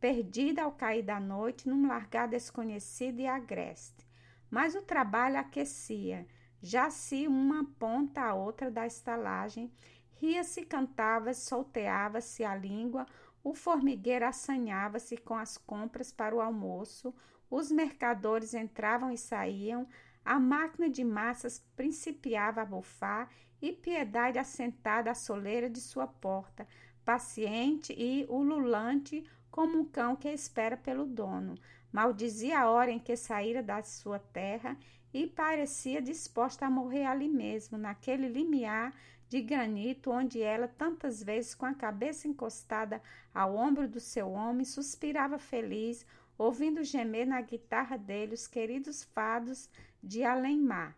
perdida 0.00 0.62
ao 0.62 0.72
cair 0.72 1.02
da 1.02 1.18
noite 1.18 1.68
num 1.68 1.86
largar 1.86 2.28
desconhecido 2.28 3.20
e 3.20 3.26
agreste. 3.26 4.06
Mas 4.50 4.74
o 4.74 4.82
trabalho 4.82 5.38
aquecia, 5.38 6.26
já 6.60 6.90
se 6.90 7.26
uma 7.26 7.64
ponta 7.78 8.22
a 8.22 8.34
outra 8.34 8.70
da 8.70 8.86
estalagem, 8.86 9.72
ria-se, 10.14 10.64
cantava, 10.64 11.32
solteava-se 11.34 12.44
a 12.44 12.54
língua, 12.54 13.06
o 13.42 13.54
formigueiro 13.54 14.26
assanhava-se 14.26 15.16
com 15.16 15.34
as 15.34 15.56
compras 15.56 16.10
para 16.12 16.34
o 16.34 16.40
almoço, 16.40 17.14
os 17.50 17.70
mercadores 17.70 18.54
entravam 18.54 19.10
e 19.10 19.18
saíam, 19.18 19.86
a 20.24 20.40
máquina 20.40 20.90
de 20.90 21.04
massas 21.04 21.64
principiava 21.76 22.62
a 22.62 22.64
bufar 22.64 23.30
e 23.62 23.72
Piedade 23.72 24.38
assentada 24.38 25.10
à 25.10 25.14
soleira 25.14 25.70
de 25.70 25.80
sua 25.80 26.06
porta, 26.06 26.66
paciente 27.04 27.94
e 27.96 28.26
ululante 28.28 29.24
como 29.50 29.78
um 29.78 29.84
cão 29.84 30.16
que 30.16 30.28
espera 30.28 30.76
pelo 30.76 31.06
dono. 31.06 31.54
Maldizia 31.92 32.60
a 32.60 32.70
hora 32.70 32.90
em 32.90 32.98
que 32.98 33.16
saíra 33.16 33.62
da 33.62 33.82
sua 33.82 34.18
terra 34.18 34.76
e 35.12 35.26
parecia 35.26 36.02
disposta 36.02 36.66
a 36.66 36.70
morrer 36.70 37.06
ali 37.06 37.28
mesmo, 37.28 37.78
naquele 37.78 38.28
limiar 38.28 38.92
de 39.28 39.40
granito 39.40 40.10
onde 40.10 40.40
ela, 40.40 40.68
tantas 40.68 41.22
vezes 41.22 41.54
com 41.54 41.66
a 41.66 41.74
cabeça 41.74 42.28
encostada 42.28 43.02
ao 43.34 43.56
ombro 43.56 43.88
do 43.88 43.98
seu 43.98 44.30
homem, 44.30 44.64
suspirava 44.64 45.38
feliz, 45.38 46.06
ouvindo 46.38 46.84
gemer 46.84 47.26
na 47.26 47.40
guitarra 47.40 47.96
dele 47.96 48.34
os 48.34 48.46
queridos 48.46 49.02
fados 49.02 49.68
de 50.02 50.22
além-mar. 50.22 50.96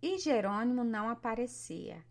E 0.00 0.18
Jerônimo 0.18 0.82
não 0.82 1.08
aparecia. 1.08 2.02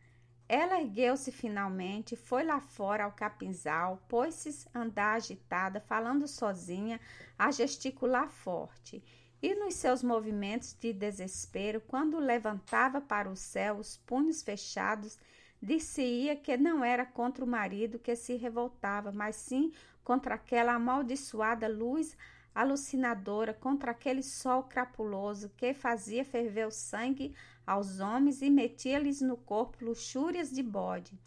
Ela 0.54 0.82
ergueu-se 0.82 1.32
finalmente, 1.32 2.18
foi 2.18 2.44
lá 2.44 2.60
fora 2.60 3.06
ao 3.06 3.14
capinzal, 3.14 4.04
pôs-se 4.10 4.68
a 4.74 4.82
andar 4.82 5.14
agitada, 5.14 5.80
falando 5.80 6.28
sozinha, 6.28 7.00
a 7.40 7.50
gesticular 7.52 8.28
forte. 8.28 9.02
E 9.42 9.56
nos 9.56 9.76
seus 9.76 10.04
movimentos 10.04 10.76
de 10.78 10.92
desespero, 10.92 11.80
quando 11.80 12.20
levantava 12.20 13.00
para 13.00 13.30
o 13.30 13.36
céu 13.36 13.78
os 13.78 13.96
punhos 13.96 14.44
fechados, 14.44 15.18
disse-ia 15.62 16.36
que 16.36 16.58
não 16.58 16.84
era 16.84 17.06
contra 17.06 17.46
o 17.46 17.48
marido 17.48 17.98
que 17.98 18.14
se 18.14 18.36
revoltava, 18.36 19.10
mas 19.10 19.38
sim 19.38 19.72
contra 20.04 20.36
aquela 20.36 20.74
amaldiçoada 20.74 21.70
luz 21.70 22.18
alucinadora, 22.54 23.54
contra 23.54 23.92
aquele 23.92 24.22
sol 24.22 24.64
crapuloso 24.64 25.50
que 25.56 25.74
fazia 25.74 26.26
ferver 26.26 26.68
o 26.68 26.72
sangue 26.72 27.34
aos 27.72 28.02
homens 28.02 28.42
e 28.42 28.50
metia-lhes 28.50 29.22
no 29.22 29.38
corpo 29.38 29.86
luxúrias 29.86 30.52
de 30.52 30.62
bode. 30.62 31.18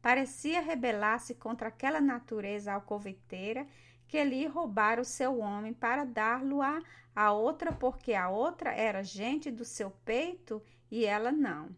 Parecia 0.00 0.62
rebelar-se 0.62 1.34
contra 1.34 1.68
aquela 1.68 2.00
natureza 2.00 2.72
alcoveteira 2.72 3.66
que 4.08 4.24
lhe 4.24 4.46
roubara 4.46 5.02
o 5.02 5.04
seu 5.04 5.38
homem 5.38 5.74
para 5.74 6.04
dar-lo 6.04 6.62
a, 6.62 6.80
a 7.14 7.32
outra, 7.32 7.70
porque 7.70 8.14
a 8.14 8.30
outra 8.30 8.72
era 8.72 9.04
gente 9.04 9.50
do 9.50 9.64
seu 9.64 9.90
peito 10.04 10.62
e 10.90 11.04
ela 11.04 11.30
não. 11.30 11.68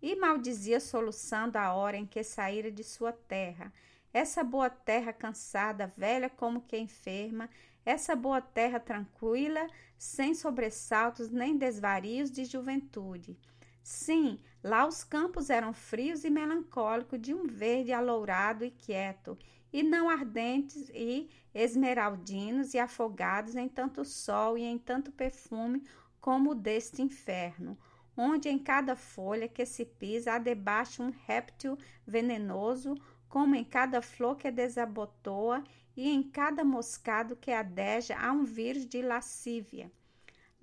E 0.00 0.14
maldizia 0.14 0.78
soluçando 0.78 1.58
a 1.58 1.74
hora 1.74 1.96
em 1.96 2.06
que 2.06 2.22
saíra 2.22 2.70
de 2.70 2.84
sua 2.84 3.12
terra. 3.12 3.72
Essa 4.12 4.44
boa 4.44 4.70
terra 4.70 5.12
cansada, 5.12 5.92
velha 5.96 6.30
como 6.30 6.60
que 6.60 6.78
enferma, 6.78 7.50
essa 7.84 8.14
boa 8.14 8.40
terra 8.40 8.78
tranquila, 8.78 9.66
sem 9.98 10.32
sobressaltos 10.32 11.30
nem 11.30 11.56
desvarios 11.56 12.30
de 12.30 12.44
juventude. 12.44 13.36
Sim, 13.84 14.40
lá 14.62 14.86
os 14.86 15.04
campos 15.04 15.50
eram 15.50 15.74
frios 15.74 16.24
e 16.24 16.30
melancólicos, 16.30 17.20
de 17.20 17.34
um 17.34 17.46
verde 17.46 17.92
alourado 17.92 18.64
e 18.64 18.70
quieto, 18.70 19.38
e 19.70 19.82
não 19.82 20.08
ardentes 20.08 20.88
e 20.94 21.28
esmeraldinos 21.54 22.72
e 22.72 22.78
afogados 22.78 23.54
em 23.54 23.68
tanto 23.68 24.02
sol 24.02 24.56
e 24.56 24.62
em 24.62 24.78
tanto 24.78 25.12
perfume 25.12 25.82
como 26.18 26.52
o 26.52 26.54
deste 26.54 27.02
inferno, 27.02 27.76
onde 28.16 28.48
em 28.48 28.58
cada 28.58 28.96
folha 28.96 29.48
que 29.48 29.66
se 29.66 29.84
pisa 29.84 30.32
há 30.32 30.38
debaixo 30.38 31.02
um 31.02 31.12
réptil 31.26 31.76
venenoso, 32.06 32.94
como 33.28 33.54
em 33.54 33.64
cada 33.64 34.00
flor 34.00 34.36
que 34.36 34.50
desabotoa 34.50 35.62
e 35.94 36.08
em 36.08 36.22
cada 36.22 36.64
moscado 36.64 37.36
que 37.36 37.50
adeja 37.50 38.16
há 38.18 38.32
um 38.32 38.44
vírus 38.44 38.86
de 38.86 39.02
lascívia. 39.02 39.92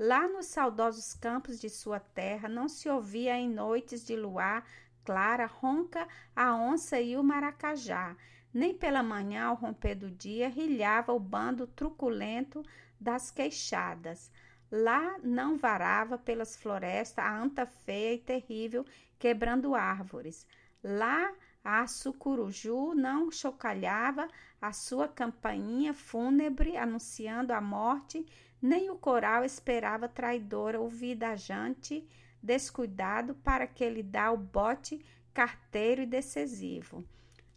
Lá 0.03 0.27
nos 0.27 0.47
saudosos 0.47 1.13
campos 1.13 1.59
de 1.59 1.69
sua 1.69 1.99
terra 1.99 2.49
não 2.49 2.67
se 2.67 2.89
ouvia 2.89 3.37
em 3.37 3.47
noites 3.47 4.03
de 4.03 4.15
luar 4.15 4.65
clara 5.05 5.45
ronca 5.45 6.07
a 6.35 6.55
onça 6.55 6.99
e 6.99 7.15
o 7.15 7.23
maracajá, 7.23 8.17
nem 8.51 8.73
pela 8.73 9.03
manhã, 9.03 9.43
ao 9.45 9.55
romper 9.55 9.93
do 9.93 10.09
dia, 10.09 10.49
rilhava 10.49 11.13
o 11.13 11.19
bando 11.19 11.67
truculento 11.67 12.63
das 12.99 13.29
queixadas. 13.29 14.31
Lá 14.71 15.19
não 15.21 15.55
varava 15.55 16.17
pelas 16.17 16.55
florestas 16.55 17.23
a 17.23 17.31
anta 17.31 17.67
feia 17.67 18.15
e 18.15 18.17
terrível, 18.17 18.83
quebrando 19.19 19.75
árvores. 19.75 20.47
Lá 20.83 21.31
a 21.63 21.85
sucuruju 21.85 22.95
não 22.95 23.29
chocalhava 23.29 24.27
a 24.59 24.73
sua 24.73 25.07
campainha 25.07 25.93
fúnebre 25.93 26.75
anunciando 26.75 27.53
a 27.53 27.61
morte, 27.61 28.25
nem 28.61 28.89
o 28.89 28.95
coral 28.95 29.43
esperava 29.43 30.07
traidora 30.07 30.79
ouvidajante, 30.79 32.07
descuidado 32.41 33.33
para 33.35 33.65
que 33.65 33.89
lhe 33.89 34.03
dá 34.03 34.31
o 34.31 34.37
bote 34.37 35.03
carteiro 35.33 36.01
e 36.01 36.05
decisivo. 36.05 37.03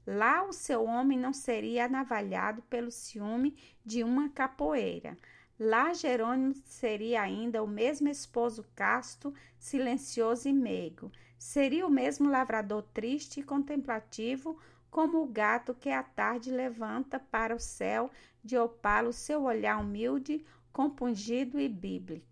Lá 0.07 0.45
o 0.45 0.53
seu 0.53 0.85
homem 0.85 1.19
não 1.19 1.33
seria 1.33 1.87
anavalhado 1.87 2.63
pelo 2.63 2.91
ciúme 2.91 3.57
de 3.85 4.05
uma 4.05 4.29
capoeira. 4.29 5.17
Lá 5.59 5.95
Jerônimo 5.95 6.55
seria 6.65 7.23
ainda 7.23 7.63
o 7.63 7.67
mesmo 7.67 8.09
esposo 8.09 8.65
casto, 8.75 9.33
silencioso 9.59 10.49
e 10.49 10.53
meigo. 10.53 11.11
Seria 11.39 11.87
o 11.87 11.91
mesmo 11.91 12.29
lavrador 12.29 12.83
triste 12.93 13.41
e 13.41 13.43
contemplativo, 13.43 14.59
como 14.91 15.23
o 15.23 15.27
gato 15.27 15.75
que 15.75 15.91
à 15.91 16.03
tarde 16.03 16.51
levanta 16.51 17.19
para 17.19 17.55
o 17.55 17.61
céu 17.61 18.11
de 18.43 18.59
opalo 18.59 19.13
seu 19.13 19.45
olhar 19.45 19.81
humilde, 19.81 20.45
compungido 20.75 21.61
e 21.61 21.69
bíblico. 21.69 22.27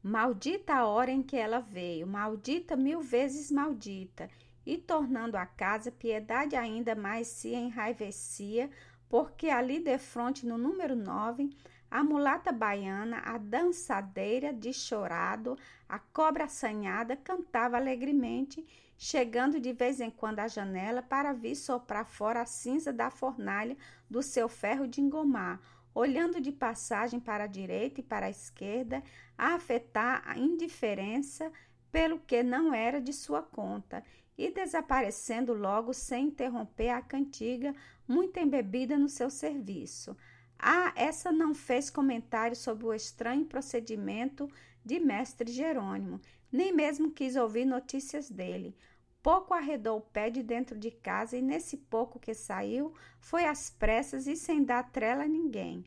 Maldita 0.00 0.74
a 0.74 0.86
hora 0.86 1.10
em 1.10 1.24
que 1.24 1.36
ela 1.36 1.58
veio, 1.58 2.06
maldita 2.06 2.76
mil 2.76 3.00
vezes 3.00 3.50
maldita, 3.50 4.30
e 4.64 4.78
tornando 4.78 5.36
a 5.36 5.44
casa, 5.44 5.90
Piedade 5.90 6.54
ainda 6.54 6.94
mais 6.94 7.26
se 7.26 7.52
enraivecia, 7.52 8.70
porque 9.08 9.48
ali 9.48 9.80
de 9.80 9.98
frente, 9.98 10.46
no 10.46 10.56
número 10.56 10.94
9, 10.94 11.50
a 11.90 12.04
mulata 12.04 12.52
baiana, 12.52 13.18
a 13.24 13.38
dançadeira 13.38 14.52
de 14.52 14.72
chorado, 14.72 15.58
a 15.88 15.98
cobra 15.98 16.44
assanhada, 16.44 17.16
cantava 17.16 17.76
alegremente, 17.76 18.64
chegando 18.96 19.58
de 19.58 19.72
vez 19.72 20.00
em 20.00 20.10
quando 20.10 20.38
à 20.38 20.46
janela 20.46 21.02
para 21.02 21.32
vir 21.32 21.56
soprar 21.56 22.06
fora 22.06 22.42
a 22.42 22.46
cinza 22.46 22.92
da 22.92 23.10
fornalha 23.10 23.76
do 24.08 24.22
seu 24.22 24.48
ferro 24.48 24.86
de 24.86 25.00
engomar, 25.00 25.60
olhando 25.94 26.40
de 26.40 26.50
passagem 26.50 27.20
para 27.20 27.44
a 27.44 27.48
direita 27.48 28.00
e 28.00 28.02
para 28.02 28.26
a 28.26 28.30
esquerda, 28.30 29.02
a 29.38 29.54
afetar 29.54 30.22
a 30.26 30.36
indiferença 30.36 31.50
pelo 31.92 32.18
que 32.18 32.42
não 32.42 32.74
era 32.74 33.00
de 33.00 33.12
sua 33.12 33.40
conta, 33.40 34.02
e 34.36 34.50
desaparecendo 34.50 35.54
logo 35.54 35.92
sem 35.92 36.26
interromper 36.26 36.88
a 36.88 37.00
cantiga, 37.00 37.72
muito 38.06 38.38
embebida 38.38 38.98
no 38.98 39.08
seu 39.08 39.30
serviço. 39.30 40.16
Ah, 40.58 40.92
essa 40.96 41.30
não 41.30 41.54
fez 41.54 41.88
comentário 41.90 42.56
sobre 42.56 42.86
o 42.86 42.94
estranho 42.94 43.44
procedimento 43.44 44.50
de 44.84 44.98
mestre 44.98 45.52
Jerônimo, 45.52 46.20
nem 46.50 46.72
mesmo 46.72 47.10
quis 47.10 47.36
ouvir 47.36 47.64
notícias 47.64 48.28
dele. 48.28 48.76
Pouco 49.24 49.54
arredou 49.54 49.96
o 49.96 50.02
pé 50.02 50.28
de 50.28 50.42
dentro 50.42 50.78
de 50.78 50.90
casa 50.90 51.34
e 51.34 51.40
nesse 51.40 51.78
pouco 51.78 52.20
que 52.20 52.34
saiu 52.34 52.92
foi 53.18 53.46
às 53.46 53.70
pressas 53.70 54.26
e 54.26 54.36
sem 54.36 54.62
dar 54.62 54.90
trela 54.90 55.24
a 55.24 55.26
ninguém. 55.26 55.82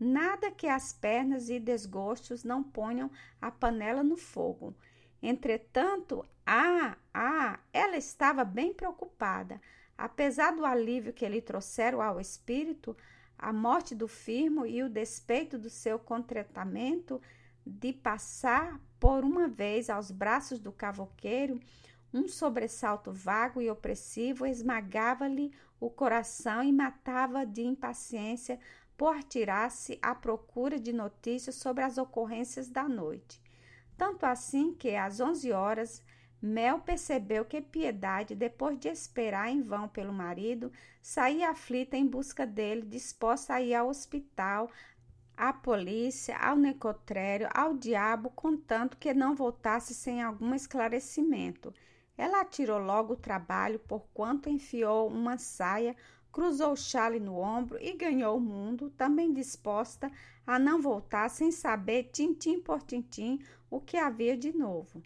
Nada 0.00 0.50
que 0.50 0.66
as 0.66 0.90
pernas 0.90 1.50
e 1.50 1.60
desgostos 1.60 2.44
não 2.44 2.62
ponham 2.62 3.10
a 3.42 3.50
panela 3.50 4.02
no 4.02 4.16
fogo. 4.16 4.74
Entretanto, 5.22 6.24
ah, 6.46 6.96
ah, 7.12 7.60
ela 7.74 7.98
estava 7.98 8.42
bem 8.42 8.72
preocupada. 8.72 9.60
Apesar 9.98 10.52
do 10.52 10.64
alívio 10.64 11.12
que 11.12 11.28
lhe 11.28 11.42
trouxeram 11.42 12.00
ao 12.00 12.18
espírito, 12.18 12.96
a 13.38 13.52
morte 13.52 13.94
do 13.94 14.08
firmo 14.08 14.64
e 14.64 14.82
o 14.82 14.88
despeito 14.88 15.58
do 15.58 15.68
seu 15.68 15.98
contentamento 15.98 17.20
de 17.66 17.92
passar 17.92 18.80
por 18.98 19.24
uma 19.24 19.46
vez 19.46 19.90
aos 19.90 20.10
braços 20.10 20.58
do 20.58 20.72
cavoqueiro, 20.72 21.60
um 22.12 22.26
sobressalto 22.26 23.12
vago 23.12 23.60
e 23.60 23.70
opressivo 23.70 24.46
esmagava-lhe 24.46 25.52
o 25.80 25.90
coração 25.90 26.62
e 26.62 26.72
matava 26.72 27.44
de 27.44 27.62
impaciência 27.62 28.58
por 28.96 29.22
tirar-se 29.22 29.98
à 30.02 30.14
procura 30.14 30.78
de 30.80 30.92
notícias 30.92 31.54
sobre 31.54 31.84
as 31.84 31.98
ocorrências 31.98 32.68
da 32.68 32.88
noite. 32.88 33.40
Tanto 33.96 34.24
assim 34.24 34.74
que, 34.74 34.96
às 34.96 35.20
onze 35.20 35.52
horas, 35.52 36.02
Mel 36.40 36.80
percebeu 36.80 37.44
que 37.44 37.60
Piedade, 37.60 38.34
depois 38.34 38.78
de 38.78 38.88
esperar 38.88 39.50
em 39.50 39.60
vão 39.60 39.88
pelo 39.88 40.12
marido, 40.12 40.72
saía 41.02 41.50
aflita 41.50 41.96
em 41.96 42.06
busca 42.06 42.46
dele, 42.46 42.82
disposta 42.82 43.54
a 43.54 43.62
ir 43.62 43.74
ao 43.74 43.88
hospital, 43.88 44.70
à 45.36 45.52
polícia, 45.52 46.36
ao 46.36 46.56
necotrério, 46.56 47.48
ao 47.52 47.74
diabo, 47.74 48.30
contanto 48.30 48.96
que 48.96 49.14
não 49.14 49.34
voltasse 49.34 49.94
sem 49.94 50.22
algum 50.22 50.54
esclarecimento. 50.54 51.72
Ela 52.18 52.40
atirou 52.40 52.80
logo 52.80 53.12
o 53.12 53.16
trabalho, 53.16 53.78
porquanto 53.78 54.50
enfiou 54.50 55.06
uma 55.06 55.38
saia, 55.38 55.94
cruzou 56.32 56.72
o 56.72 56.76
chale 56.76 57.20
no 57.20 57.38
ombro 57.38 57.78
e 57.80 57.92
ganhou 57.92 58.36
o 58.36 58.40
mundo, 58.40 58.90
também 58.90 59.32
disposta 59.32 60.10
a 60.44 60.58
não 60.58 60.82
voltar 60.82 61.30
sem 61.30 61.52
saber, 61.52 62.10
tintim 62.12 62.60
por 62.60 62.82
tintim, 62.82 63.38
o 63.70 63.80
que 63.80 63.96
havia 63.96 64.36
de 64.36 64.52
novo. 64.52 65.00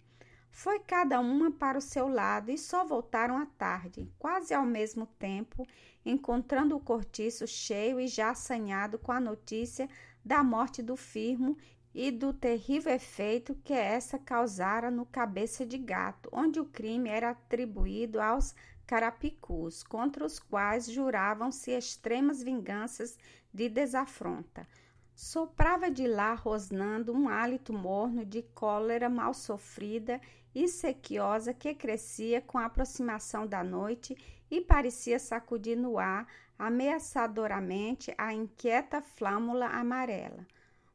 Foi 0.49 0.79
cada 0.79 1.19
uma 1.19 1.51
para 1.51 1.77
o 1.77 1.81
seu 1.81 2.07
lado 2.07 2.49
e 2.49 2.57
só 2.57 2.83
voltaram 2.83 3.37
à 3.37 3.45
tarde, 3.45 4.07
quase 4.17 4.53
ao 4.53 4.65
mesmo 4.65 5.05
tempo, 5.05 5.67
encontrando 6.03 6.75
o 6.75 6.79
cortiço 6.79 7.45
cheio 7.47 7.99
e 7.99 8.07
já 8.07 8.31
assanhado 8.31 8.97
com 8.97 9.11
a 9.11 9.19
notícia 9.19 9.87
da 10.25 10.43
morte 10.43 10.81
do 10.81 10.95
firmo 10.95 11.57
e 11.93 12.09
do 12.09 12.33
terrível 12.33 12.93
efeito 12.93 13.53
que 13.63 13.73
essa 13.73 14.17
causara 14.17 14.89
no 14.89 15.05
cabeça 15.05 15.65
de 15.65 15.77
gato, 15.77 16.27
onde 16.31 16.59
o 16.59 16.65
crime 16.65 17.09
era 17.09 17.29
atribuído 17.29 18.19
aos 18.19 18.55
carapicus, 18.85 19.83
contra 19.83 20.25
os 20.25 20.39
quais 20.39 20.87
juravam-se 20.87 21.71
extremas 21.71 22.41
vinganças 22.41 23.17
de 23.53 23.69
desafronta. 23.69 24.67
Soprava 25.15 25.91
de 25.91 26.07
lá, 26.07 26.33
rosnando, 26.33 27.13
um 27.13 27.29
hálito 27.29 27.71
morno 27.71 28.25
de 28.25 28.41
cólera 28.41 29.07
mal 29.07 29.33
sofrida 29.33 30.19
e 30.55 30.67
sequiosa 30.67 31.53
que 31.53 31.75
crescia 31.75 32.41
com 32.41 32.57
a 32.57 32.65
aproximação 32.65 33.45
da 33.45 33.63
noite 33.63 34.17
e 34.49 34.59
parecia 34.59 35.19
sacudir 35.19 35.77
no 35.77 35.99
ar 35.99 36.27
ameaçadoramente 36.57 38.13
a 38.17 38.33
inquieta 38.33 39.01
flâmula 39.01 39.67
amarela. 39.67 40.45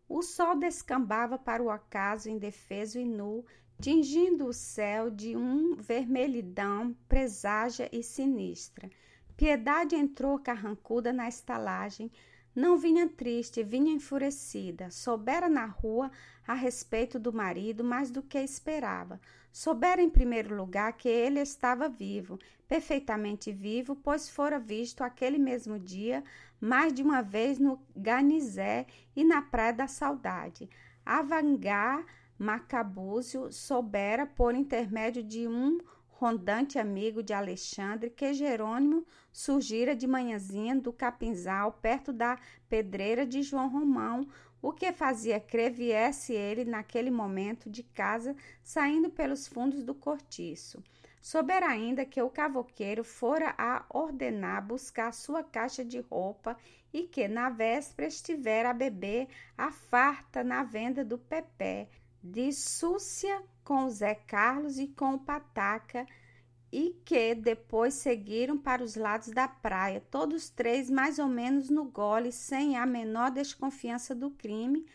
O 0.09 0.23
sol 0.23 0.57
descambava 0.57 1.37
para 1.39 1.63
o 1.63 1.71
acaso 1.71 2.31
indefeso 2.31 2.99
e 2.99 3.05
nu, 3.05 3.45
tingindo 3.79 4.47
o 4.47 4.53
céu 4.55 5.11
de 5.11 5.37
um 5.37 5.77
vermelhidão 5.77 6.97
preságia 7.07 7.89
e 7.93 8.03
sinistra. 8.03 8.91
Piedade 9.37 9.95
entrou 9.95 10.39
carrancuda 10.39 11.13
na 11.13 11.29
estalagem. 11.29 12.11
Não 12.55 12.77
vinha 12.77 13.07
triste, 13.09 13.63
vinha 13.63 13.93
enfurecida. 13.93 14.91
Soubera 14.91 15.49
na 15.49 15.67
rua 15.67 16.11
a 16.47 16.55
respeito 16.55 17.19
do 17.19 17.33
marido 17.33 17.85
mais 17.85 18.11
do 18.11 18.23
que 18.23 18.39
esperava. 18.39 19.21
Soubera 19.53 20.03
em 20.03 20.11
primeiro 20.11 20.57
lugar 20.57 20.95
que 20.95 21.09
ele 21.09 21.39
estava 21.39 21.89
vivo, 21.89 22.39
perfeitamente 22.69 23.51
vivo, 23.51 23.97
pois 23.97 24.29
fora 24.29 24.59
visto 24.61 25.03
aquele 25.03 25.39
mesmo 25.39 25.79
dia 25.79 26.23
mais 26.61 26.93
de 26.93 27.03
uma 27.03 27.23
vez 27.23 27.59
no 27.59 27.81
Ganizé 27.97 28.87
e 29.17 29.25
na 29.25 29.41
Praia 29.41 29.73
da 29.73 29.87
Saudade. 29.89 30.69
Avangar 31.05 32.05
Macabúzio 32.39 33.51
soubera, 33.51 34.27
por 34.27 34.55
intermédio 34.55 35.25
de 35.25 35.49
um 35.49 35.81
rondante 36.09 36.79
amigo 36.79 37.23
de 37.23 37.33
Alexandre, 37.33 38.11
que 38.11 38.35
Jerônimo 38.35 39.07
surgira 39.33 39.95
de 39.97 40.07
manhãzinha 40.07 40.77
do 40.77 40.93
capinzal, 40.93 41.73
perto 41.73 42.13
da 42.13 42.39
pedreira 42.69 43.25
de 43.25 43.43
João 43.43 43.69
Romão, 43.69 44.29
o 44.61 44.73
que 44.73 44.93
fazia 44.93 45.41
crer 45.41 45.71
viesse 45.71 46.33
ele 46.33 46.65
naquele 46.65 47.11
momento 47.11 47.71
de 47.71 47.83
casa, 47.83 48.37
saindo 48.63 49.09
pelos 49.09 49.47
fundos 49.47 49.83
do 49.85 49.95
cortiço. 49.95 50.83
Souber 51.29 51.63
ainda 51.63 52.07
que 52.07 52.23
o 52.23 52.31
cavoqueiro 52.31 53.05
fora 53.05 53.55
a 53.59 53.85
ordenar 53.91 54.67
buscar 54.67 55.13
sua 55.13 55.43
caixa 55.43 55.85
de 55.85 56.01
roupa 56.01 56.57
e 56.91 57.03
que 57.03 57.29
na 57.29 57.51
véspera 57.51 58.09
estivera 58.09 58.71
a 58.71 58.73
beber 58.73 59.29
a 59.55 59.71
farta 59.71 60.43
na 60.43 60.63
venda 60.63 61.05
do 61.05 61.19
Pepé, 61.19 61.91
de 62.25 62.51
Súcia 62.51 63.43
com 63.63 63.85
o 63.85 63.91
Zé 63.91 64.15
Carlos 64.15 64.79
e 64.79 64.87
com 64.87 65.13
o 65.13 65.19
Pataca, 65.19 66.07
e 66.73 66.97
que 67.05 67.35
depois 67.35 67.93
seguiram 67.93 68.57
para 68.57 68.83
os 68.83 68.97
lados 68.97 69.29
da 69.29 69.47
praia, 69.47 70.03
todos 70.11 70.49
três 70.49 70.89
mais 70.89 71.19
ou 71.19 71.29
menos 71.29 71.69
no 71.69 71.85
gole, 71.85 72.33
sem 72.33 72.79
a 72.79 72.87
menor 72.87 73.31
desconfiança 73.31 74.15
do 74.15 74.31
crime, 74.31 74.87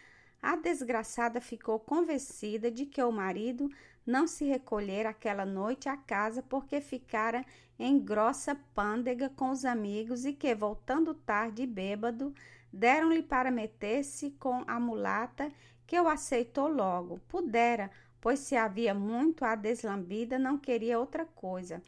a 0.41 0.55
desgraçada 0.55 1.39
ficou 1.39 1.79
convencida 1.79 2.71
de 2.71 2.87
que 2.87 3.01
o 3.03 3.11
marido 3.11 3.69
não 4.05 4.27
se 4.27 4.45
recolhera 4.45 5.09
aquela 5.09 5.45
noite 5.45 5.87
à 5.87 5.95
casa 5.97 6.41
porque 6.41 6.81
ficara 6.81 7.45
em 7.79 7.99
grossa 7.99 8.55
pândega 8.75 9.29
com 9.29 9.49
os 9.49 9.65
amigos 9.65 10.25
e 10.25 10.33
que, 10.33 10.53
voltando 10.53 11.13
tarde 11.13 11.63
e 11.63 11.67
bêbado, 11.67 12.33
deram-lhe 12.71 13.23
para 13.23 13.51
meter-se 13.51 14.31
com 14.31 14.63
a 14.67 14.79
mulata 14.79 15.51
que 15.85 15.99
o 15.99 16.07
aceitou 16.07 16.67
logo. 16.67 17.19
Pudera, 17.27 17.91
pois 18.19 18.39
se 18.39 18.55
havia 18.55 18.93
muito 18.93 19.43
a 19.45 19.55
deslambida, 19.55 20.39
não 20.39 20.57
queria 20.57 20.99
outra 20.99 21.25
coisa. 21.25 21.81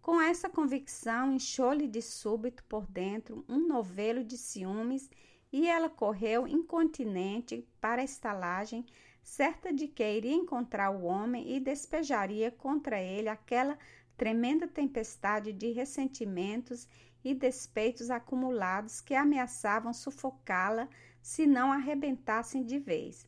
Com 0.00 0.20
essa 0.20 0.48
convicção, 0.48 1.32
inchou-lhe 1.32 1.86
de 1.86 2.00
súbito 2.00 2.64
por 2.64 2.86
dentro 2.86 3.44
um 3.48 3.66
novelo 3.68 4.24
de 4.24 4.38
ciúmes 4.38 5.10
e 5.52 5.66
ela 5.66 5.90
correu 5.90 6.46
incontinente 6.46 7.66
para 7.80 8.00
a 8.00 8.04
estalagem, 8.04 8.86
certa 9.22 9.72
de 9.72 9.86
que 9.88 10.04
iria 10.04 10.34
encontrar 10.34 10.90
o 10.90 11.04
homem 11.04 11.56
e 11.56 11.60
despejaria 11.60 12.50
contra 12.50 13.00
ele 13.00 13.28
aquela 13.28 13.78
tremenda 14.16 14.68
tempestade 14.68 15.52
de 15.52 15.72
ressentimentos 15.72 16.88
e 17.24 17.34
despeitos 17.34 18.10
acumulados 18.10 19.00
que 19.00 19.14
ameaçavam 19.14 19.92
sufocá-la 19.92 20.88
se 21.22 21.46
não 21.46 21.70
arrebentassem 21.70 22.64
de 22.64 22.78
vez. 22.78 23.26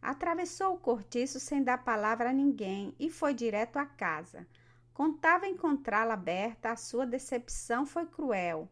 Atravessou 0.00 0.74
o 0.74 0.78
cortiço 0.78 1.40
sem 1.40 1.62
dar 1.62 1.78
palavra 1.78 2.30
a 2.30 2.32
ninguém 2.32 2.94
e 2.98 3.10
foi 3.10 3.34
direto 3.34 3.76
à 3.76 3.86
casa. 3.86 4.46
Contava 4.92 5.46
encontrá-la 5.46 6.14
aberta, 6.14 6.70
a 6.70 6.76
sua 6.76 7.06
decepção 7.06 7.84
foi 7.84 8.06
cruel. 8.06 8.68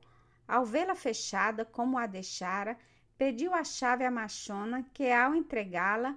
Ao 0.47 0.65
vê-la 0.65 0.95
fechada 0.95 1.65
como 1.65 1.99
a 1.99 2.07
deixara, 2.07 2.79
pediu 3.19 3.53
a 3.55 3.65
chave 3.65 4.05
à 4.05 4.11
machona, 4.11 4.85
que 4.95 5.11
ao 5.11 5.35
entregá-la, 5.35 6.15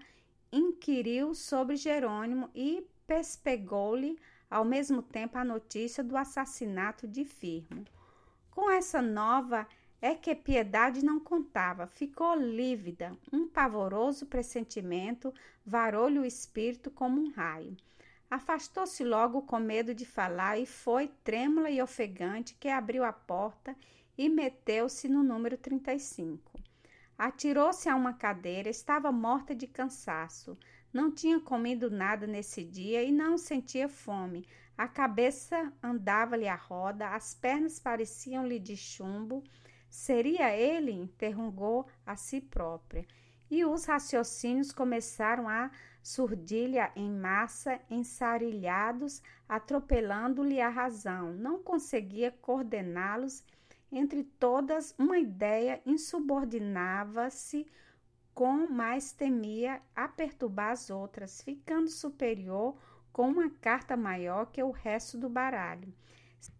inquiriu 0.51 1.33
sobre 1.33 1.75
Jerônimo 1.75 2.49
e 2.53 2.85
pespegou-lhe 3.05 4.17
ao 4.49 4.63
mesmo 4.63 5.01
tempo 5.01 5.37
a 5.37 5.43
notícia 5.43 6.03
do 6.03 6.15
assassinato 6.15 7.07
de 7.07 7.25
Firmo. 7.25 7.85
Com 8.51 8.71
essa 8.71 9.01
nova 9.01 9.67
é 10.01 10.13
que 10.13 10.33
Piedade 10.35 11.03
não 11.03 11.19
contava, 11.19 11.87
ficou 11.87 12.35
lívida, 12.35 13.17
um 13.31 13.47
pavoroso 13.47 14.25
pressentimento 14.25 15.33
varou-lhe 15.65 16.19
o 16.19 16.25
espírito 16.25 16.91
como 16.91 17.19
um 17.19 17.31
raio. 17.31 17.75
Afastou-se 18.29 19.03
logo 19.03 19.41
com 19.43 19.57
medo 19.57 19.95
de 19.95 20.05
falar 20.05 20.57
e 20.57 20.65
foi, 20.65 21.07
trêmula 21.23 21.69
e 21.69 21.81
ofegante, 21.81 22.55
que 22.59 22.67
abriu 22.67 23.03
a 23.03 23.13
porta 23.13 23.75
e 24.17 24.27
meteu-se 24.27 25.07
no 25.07 25.23
número 25.23 25.57
35. 25.57 26.59
Atirou-se 27.17 27.89
a 27.89 27.95
uma 27.95 28.13
cadeira, 28.13 28.69
estava 28.69 29.11
morta 29.11 29.55
de 29.55 29.65
cansaço. 29.65 30.55
Não 30.93 31.11
tinha 31.11 31.39
comido 31.39 31.89
nada 31.89 32.27
nesse 32.27 32.63
dia 32.63 33.03
e 33.03 33.11
não 33.11 33.39
sentia 33.39 33.89
fome. 33.89 34.47
A 34.77 34.87
cabeça 34.87 35.73
andava-lhe 35.81 36.47
a 36.47 36.55
roda, 36.55 37.09
as 37.09 37.33
pernas 37.33 37.79
pareciam-lhe 37.79 38.59
de 38.59 38.77
chumbo. 38.77 39.43
Seria 39.89 40.55
ele? 40.55 40.91
interrogou 40.91 41.87
a 42.05 42.15
si 42.15 42.39
própria. 42.39 43.03
E 43.49 43.65
os 43.65 43.85
raciocínios 43.85 44.71
começaram 44.71 45.49
a 45.49 45.71
surdilha 46.03 46.91
em 46.95 47.09
massa, 47.09 47.79
ensarilhados, 47.89 49.23
atropelando-lhe 49.49 50.61
a 50.61 50.69
razão. 50.69 51.33
Não 51.33 51.63
conseguia 51.63 52.29
coordená-los 52.29 53.43
entre 53.91 54.23
todas, 54.23 54.93
uma 54.97 55.17
ideia 55.17 55.81
insubordinava-se 55.85 57.65
com 58.33 58.67
mais 58.67 59.11
temia 59.11 59.81
a 59.95 60.07
perturbar 60.07 60.71
as 60.71 60.89
outras, 60.89 61.41
ficando 61.41 61.89
superior 61.89 62.77
com 63.11 63.29
uma 63.29 63.49
carta 63.49 63.97
maior 63.97 64.51
que 64.51 64.61
o 64.61 64.69
resto 64.69 65.17
do 65.17 65.27
baralho. 65.27 65.91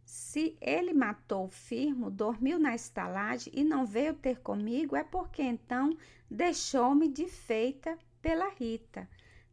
Se 0.04 0.58
ele 0.60 0.94
matou 0.94 1.46
o 1.46 1.50
firmo, 1.50 2.10
dormiu 2.10 2.58
na 2.58 2.74
estalagem 2.74 3.54
e 3.56 3.63
não 3.63 3.86
veio 3.86 4.13
ter 4.13 4.40
comigo, 4.40 4.96
é 4.96 5.04
porque 5.04 5.44
então 5.44 5.96
deixou-me 6.32 7.08
de 7.08 7.28
feita 7.28 7.98
pela 8.22 8.50
Rita. 8.50 9.08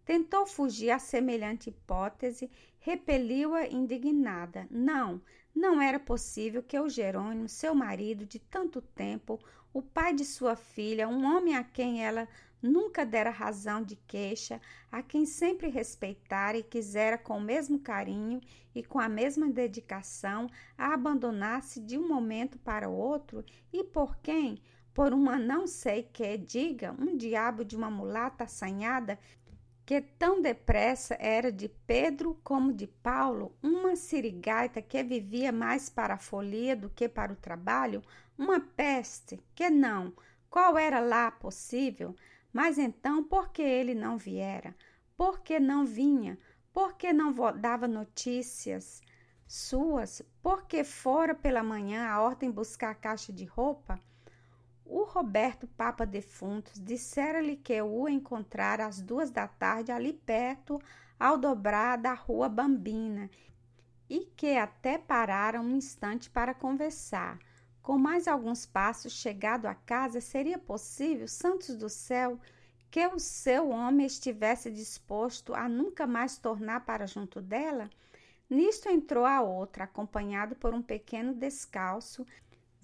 Tentou 0.04 0.46
fugir 0.46 0.90
a 0.90 0.98
semelhante 0.98 1.70
hipótese, 1.70 2.50
repeliu-a 2.78 3.66
indignada. 3.66 4.66
Não, 4.70 5.20
não 5.54 5.80
era 5.80 6.00
possível 6.00 6.62
que 6.62 6.78
o 6.78 6.88
Jerônimo, 6.88 7.48
seu 7.48 7.74
marido 7.74 8.26
de 8.26 8.38
tanto 8.38 8.82
tempo, 8.82 9.38
o 9.72 9.80
pai 9.80 10.12
de 10.12 10.24
sua 10.24 10.56
filha, 10.56 11.08
um 11.08 11.24
homem 11.24 11.56
a 11.56 11.62
quem 11.62 12.04
ela 12.04 12.28
nunca 12.60 13.04
dera 13.04 13.30
razão 13.30 13.82
de 13.82 13.94
queixa, 13.94 14.60
a 14.90 15.02
quem 15.02 15.26
sempre 15.26 15.68
respeitara 15.68 16.56
e 16.56 16.62
quisera 16.62 17.18
com 17.18 17.36
o 17.36 17.40
mesmo 17.40 17.78
carinho 17.78 18.40
e 18.74 18.82
com 18.82 18.98
a 18.98 19.08
mesma 19.08 19.48
dedicação, 19.48 20.48
a 20.76 20.94
abandonasse 20.94 21.78
de 21.78 21.98
um 21.98 22.08
momento 22.08 22.58
para 22.58 22.88
o 22.88 22.96
outro 22.96 23.44
e 23.72 23.84
por 23.84 24.16
quem? 24.16 24.60
Por 24.94 25.12
uma 25.12 25.36
não 25.36 25.66
sei 25.66 26.04
que 26.04 26.38
diga, 26.38 26.94
um 26.98 27.16
diabo 27.16 27.64
de 27.64 27.76
uma 27.76 27.90
mulata 27.90 28.44
assanhada 28.44 29.18
que 29.86 30.00
tão 30.00 30.40
depressa 30.40 31.16
era 31.20 31.52
de 31.52 31.68
Pedro 31.68 32.38
como 32.42 32.72
de 32.72 32.86
Paulo, 32.86 33.54
uma 33.62 33.94
sirigaita 33.96 34.80
que 34.80 35.02
vivia 35.02 35.52
mais 35.52 35.90
para 35.90 36.14
a 36.14 36.18
folia 36.18 36.74
do 36.74 36.88
que 36.88 37.08
para 37.08 37.32
o 37.32 37.36
trabalho, 37.36 38.02
uma 38.38 38.60
peste, 38.60 39.38
que 39.54 39.68
não, 39.68 40.12
qual 40.48 40.78
era 40.78 41.00
lá 41.00 41.30
possível? 41.30 42.16
Mas 42.52 42.78
então, 42.78 43.22
por 43.22 43.50
que 43.50 43.62
ele 43.62 43.94
não 43.94 44.16
viera? 44.16 44.74
Por 45.16 45.40
que 45.40 45.60
não 45.60 45.84
vinha? 45.84 46.38
Por 46.72 46.94
que 46.94 47.12
não 47.12 47.34
dava 47.58 47.86
notícias 47.86 49.02
suas? 49.46 50.22
Por 50.42 50.66
que 50.66 50.82
fora 50.82 51.34
pela 51.34 51.62
manhã 51.62 52.08
a 52.08 52.20
ordem 52.20 52.50
buscar 52.50 52.90
a 52.90 52.94
caixa 52.94 53.32
de 53.32 53.44
roupa? 53.44 54.00
O 54.96 55.02
Roberto 55.02 55.66
Papa 55.66 56.06
Defuntos 56.06 56.80
dissera-lhe 56.80 57.56
que 57.56 57.82
o 57.82 58.08
encontrara 58.08 58.86
às 58.86 59.00
duas 59.00 59.28
da 59.28 59.48
tarde 59.48 59.90
ali 59.90 60.12
perto, 60.12 60.80
ao 61.18 61.36
dobrar 61.36 61.98
da 61.98 62.14
rua 62.14 62.48
Bambina, 62.48 63.28
e 64.08 64.20
que 64.36 64.56
até 64.56 64.96
pararam 64.96 65.64
um 65.64 65.74
instante 65.74 66.30
para 66.30 66.54
conversar. 66.54 67.40
Com 67.82 67.98
mais 67.98 68.28
alguns 68.28 68.66
passos 68.66 69.12
chegado 69.14 69.66
à 69.66 69.74
casa, 69.74 70.20
seria 70.20 70.60
possível, 70.60 71.26
santos 71.26 71.74
do 71.74 71.88
céu, 71.88 72.38
que 72.88 73.04
o 73.04 73.18
seu 73.18 73.70
homem 73.70 74.06
estivesse 74.06 74.70
disposto 74.70 75.56
a 75.56 75.68
nunca 75.68 76.06
mais 76.06 76.38
tornar 76.38 76.84
para 76.84 77.04
junto 77.04 77.42
dela? 77.42 77.90
Nisto 78.48 78.88
entrou 78.88 79.24
a 79.24 79.40
outra, 79.40 79.82
acompanhado 79.82 80.54
por 80.54 80.72
um 80.72 80.82
pequeno 80.82 81.34
descalço, 81.34 82.24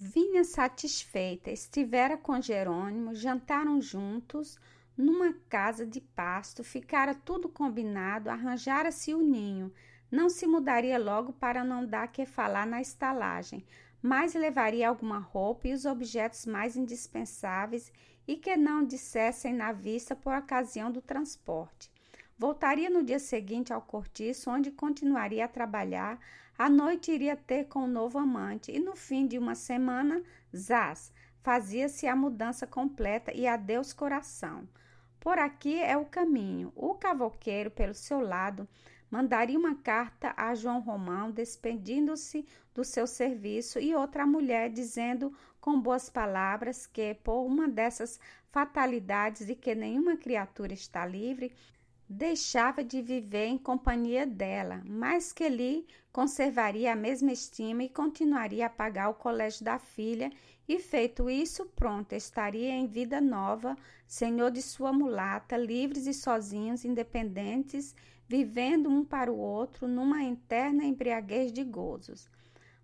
Vinha 0.03 0.43
satisfeita, 0.43 1.51
estivera 1.51 2.17
com 2.17 2.41
Jerônimo, 2.41 3.13
jantaram 3.13 3.79
juntos 3.79 4.59
numa 4.97 5.31
casa 5.47 5.85
de 5.85 6.01
pasto, 6.01 6.63
ficara 6.63 7.13
tudo 7.13 7.47
combinado, 7.47 8.27
arranjara-se 8.27 9.13
o 9.13 9.21
ninho. 9.21 9.71
Não 10.09 10.27
se 10.27 10.47
mudaria 10.47 10.97
logo 10.97 11.33
para 11.33 11.63
não 11.63 11.85
dar 11.85 12.07
que 12.07 12.25
falar 12.25 12.65
na 12.65 12.81
estalagem, 12.81 13.63
mas 14.01 14.33
levaria 14.33 14.89
alguma 14.89 15.19
roupa 15.19 15.67
e 15.67 15.73
os 15.73 15.85
objetos 15.85 16.47
mais 16.47 16.75
indispensáveis 16.75 17.93
e 18.27 18.35
que 18.35 18.57
não 18.57 18.83
dissessem 18.83 19.53
na 19.53 19.71
vista 19.71 20.15
por 20.15 20.33
ocasião 20.33 20.91
do 20.91 20.99
transporte. 21.03 21.90
Voltaria 22.41 22.89
no 22.89 23.03
dia 23.03 23.19
seguinte 23.19 23.71
ao 23.71 23.83
cortiço, 23.83 24.49
onde 24.49 24.71
continuaria 24.71 25.45
a 25.45 25.47
trabalhar 25.47 26.19
a 26.57 26.67
noite 26.67 27.11
iria 27.11 27.35
ter 27.35 27.65
com 27.65 27.83
o 27.83 27.87
novo 27.87 28.17
amante 28.17 28.71
e 28.71 28.79
no 28.79 28.95
fim 28.95 29.27
de 29.27 29.37
uma 29.37 29.53
semana, 29.53 30.23
zás, 30.55 31.13
fazia-se 31.43 32.07
a 32.07 32.15
mudança 32.15 32.65
completa 32.65 33.31
e 33.31 33.45
adeus 33.45 33.93
coração. 33.93 34.67
Por 35.19 35.37
aqui 35.37 35.79
é 35.79 35.95
o 35.95 36.03
caminho. 36.03 36.73
O 36.75 36.95
cavoqueiro, 36.95 37.69
pelo 37.69 37.93
seu 37.93 38.19
lado, 38.19 38.67
mandaria 39.11 39.59
uma 39.59 39.75
carta 39.75 40.33
a 40.35 40.55
João 40.55 40.79
Romão 40.79 41.29
despedindo-se 41.29 42.43
do 42.73 42.83
seu 42.83 43.05
serviço 43.05 43.79
e 43.79 43.93
outra 43.93 44.25
mulher 44.25 44.71
dizendo 44.71 45.31
com 45.59 45.79
boas 45.79 46.09
palavras 46.09 46.87
que, 46.87 47.13
por 47.13 47.45
uma 47.45 47.67
dessas 47.67 48.19
fatalidades 48.49 49.45
de 49.45 49.53
que 49.53 49.75
nenhuma 49.75 50.17
criatura 50.17 50.73
está 50.73 51.05
livre, 51.05 51.53
deixava 52.11 52.83
de 52.83 53.01
viver 53.01 53.45
em 53.45 53.57
companhia 53.57 54.27
dela, 54.27 54.81
mas 54.85 55.31
que 55.31 55.47
lhe 55.47 55.87
conservaria 56.11 56.91
a 56.91 56.95
mesma 56.95 57.31
estima 57.31 57.83
e 57.83 57.89
continuaria 57.89 58.65
a 58.65 58.69
pagar 58.69 59.09
o 59.09 59.13
colégio 59.13 59.63
da 59.63 59.79
filha, 59.79 60.29
e 60.67 60.77
feito 60.77 61.29
isso, 61.29 61.65
pronto, 61.75 62.13
estaria 62.13 62.71
em 62.71 62.85
vida 62.85 63.21
nova, 63.21 63.77
senhor 64.05 64.51
de 64.51 64.61
sua 64.61 64.91
mulata, 64.91 65.55
livres 65.55 66.05
e 66.05 66.13
sozinhos, 66.13 66.83
independentes, 66.83 67.95
vivendo 68.27 68.89
um 68.89 69.05
para 69.05 69.31
o 69.31 69.37
outro 69.37 69.87
numa 69.87 70.21
interna 70.21 70.83
embriaguez 70.83 71.51
de 71.51 71.63
gozos. 71.63 72.29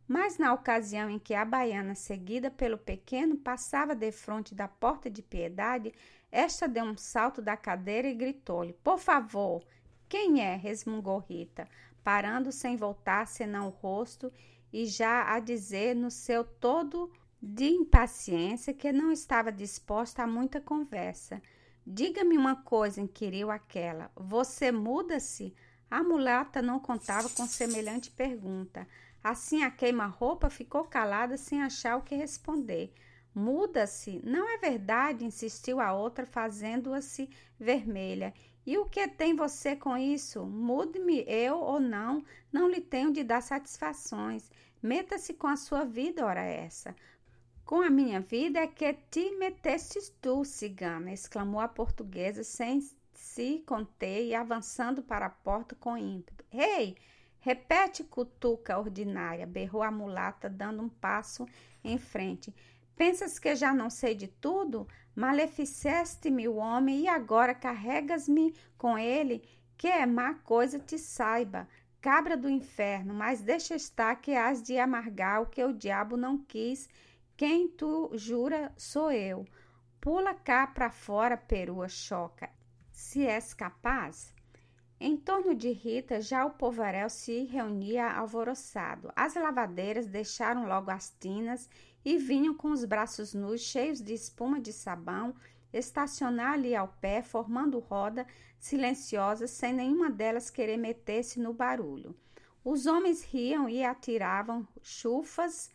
Mas 0.08 0.38
na 0.38 0.54
ocasião 0.54 1.10
em 1.10 1.20
que 1.20 1.34
a 1.34 1.44
baiana, 1.44 1.94
seguida 1.94 2.50
pelo 2.50 2.78
pequeno, 2.78 3.36
passava 3.36 3.94
defronte 3.94 4.56
da 4.56 4.68
porta 4.68 5.10
de 5.10 5.22
piedade, 5.22 5.94
esta 6.32 6.68
deu 6.68 6.84
um 6.84 6.98
salto 6.98 7.42
da 7.42 7.56
cadeira 7.56 8.08
e 8.08 8.14
gritou-lhe: 8.14 8.74
Por 8.74 9.00
favor, 9.00 9.64
quem 10.10 10.42
é? 10.42 10.56
resmungou 10.56 11.20
Rita, 11.20 11.68
parando 12.04 12.52
sem 12.52 12.76
voltar 12.76 13.28
senão 13.28 13.68
o 13.68 13.72
rosto 13.72 14.32
e 14.72 14.86
já 14.86 15.34
a 15.34 15.40
dizer 15.40 15.96
no 15.96 16.12
seu 16.12 16.44
todo 16.44 17.12
de 17.42 17.66
impaciência 17.66 18.74
que 18.74 18.92
não 18.92 19.12
estava 19.12 19.52
disposta 19.52 20.24
a 20.24 20.28
muita 20.28 20.60
conversa. 20.60 21.42
Diga-me 21.86 22.38
uma 22.38 22.56
coisa, 22.56 23.00
inquiriu 23.00 23.50
aquela. 23.50 24.12
Você 24.16 24.72
muda-se? 24.72 25.54
A 25.90 26.04
mulata 26.04 26.62
não 26.62 26.80
contava 26.80 27.30
com 27.30 27.48
semelhante 27.48 28.12
pergunta. 28.12 28.86
Assim, 29.24 29.64
a 29.64 29.72
queima-roupa 29.72 30.50
ficou 30.50 30.84
calada 30.84 31.38
sem 31.38 31.62
achar 31.62 31.96
o 31.96 32.02
que 32.02 32.16
responder. 32.16 32.94
Muda-se, 33.38 34.20
não 34.24 34.50
é 34.50 34.58
verdade? 34.58 35.24
insistiu 35.24 35.80
a 35.80 35.94
outra, 35.94 36.26
fazendo-se 36.26 37.30
vermelha. 37.60 38.34
E 38.66 38.80
o 38.80 38.86
que 38.86 39.08
tem 39.08 39.36
você 39.36 39.76
com 39.76 39.96
isso? 39.96 40.44
Mude-me 40.44 41.24
eu 41.28 41.58
ou 41.58 41.80
não, 41.80 42.26
não 42.52 42.68
lhe 42.68 42.82
tenho 42.82 43.14
de 43.14 43.24
dar 43.24 43.42
satisfações. 43.44 44.50
Meta-se 44.82 45.36
com 45.36 45.46
a 45.46 45.56
sua 45.56 45.86
vida, 45.86 46.26
ora 46.26 46.42
essa. 46.42 46.96
Com 47.64 47.80
a 47.80 47.92
minha 47.92 48.20
vida 48.20 48.60
é 48.60 48.66
que 48.66 48.92
te 49.12 49.30
metestes 49.38 50.12
tu, 50.20 50.44
cigana, 50.44 51.14
exclamou 51.14 51.62
a 51.62 51.68
portuguesa 51.68 52.44
sem 52.44 52.82
se 53.14 53.60
conter 53.68 54.26
e 54.26 54.34
avançando 54.34 55.04
para 55.04 55.28
a 55.28 55.30
porta 55.30 55.76
com 55.76 55.96
ímpeto. 55.96 56.44
Ei, 56.52 56.98
repete, 57.40 58.04
cutuca 58.04 58.80
ordinária, 58.80 59.46
berrou 59.46 59.84
a 59.84 59.92
mulata, 59.92 60.50
dando 60.50 60.82
um 60.82 60.90
passo 60.90 61.46
em 61.84 62.00
frente. 62.00 62.52
Pensas 62.98 63.38
que 63.38 63.56
já 63.56 63.76
não 63.76 63.92
sei 63.92 64.16
de 64.16 64.28
tudo? 64.28 64.88
Maleficeste-me 65.16 66.48
o 66.48 66.56
homem 66.56 67.02
e 67.02 67.08
agora 67.08 67.54
carregas-me 67.54 68.56
com 68.76 68.98
ele? 68.98 69.48
Que 69.78 69.88
é 69.88 70.06
má 70.08 70.34
coisa 70.34 70.80
te 70.80 70.98
saiba, 70.98 71.68
cabra 72.02 72.36
do 72.36 72.50
inferno, 72.50 73.14
mas 73.14 73.40
deixa 73.40 73.76
estar 73.76 74.16
que 74.16 74.34
has 74.34 74.64
de 74.64 74.80
amargar 74.80 75.44
o 75.44 75.46
que 75.46 75.64
o 75.64 75.74
diabo 75.74 76.18
não 76.18 76.40
quis. 76.40 76.90
Quem 77.36 77.68
tu 77.68 78.10
jura 78.16 78.74
sou 78.76 79.12
eu. 79.12 79.46
Pula 80.02 80.34
cá 80.34 80.66
para 80.66 80.90
fora, 80.90 81.38
perua 81.38 81.88
choca. 81.88 82.50
Se 82.92 83.28
és 83.28 83.54
capaz. 83.54 84.34
Em 85.00 85.16
torno 85.16 85.54
de 85.54 85.72
Rita, 85.72 86.20
já 86.20 86.44
o 86.44 86.52
povaréu 86.52 87.08
se 87.12 87.44
reunia 87.44 88.10
alvoroçado. 88.10 89.12
As 89.16 89.36
lavadeiras 89.36 90.08
deixaram 90.08 90.68
logo 90.68 90.90
as 90.90 91.16
tinas 91.20 91.70
e 92.08 92.18
vinham 92.18 92.54
com 92.54 92.72
os 92.72 92.86
braços 92.86 93.34
nus, 93.34 93.60
cheios 93.60 94.02
de 94.02 94.14
espuma 94.14 94.62
de 94.62 94.72
sabão, 94.72 95.36
estacionar 95.74 96.54
ali 96.54 96.74
ao 96.74 96.88
pé, 96.88 97.22
formando 97.22 97.80
roda 97.80 98.26
silenciosa, 98.58 99.46
sem 99.46 99.74
nenhuma 99.74 100.10
delas 100.10 100.50
querer 100.50 100.78
meter-se 100.78 101.38
no 101.38 101.54
barulho. 101.54 102.16
Os 102.64 102.86
homens 102.86 103.26
riam 103.26 103.68
e 103.68 103.84
atiravam 103.84 104.66
chufas 104.82 105.70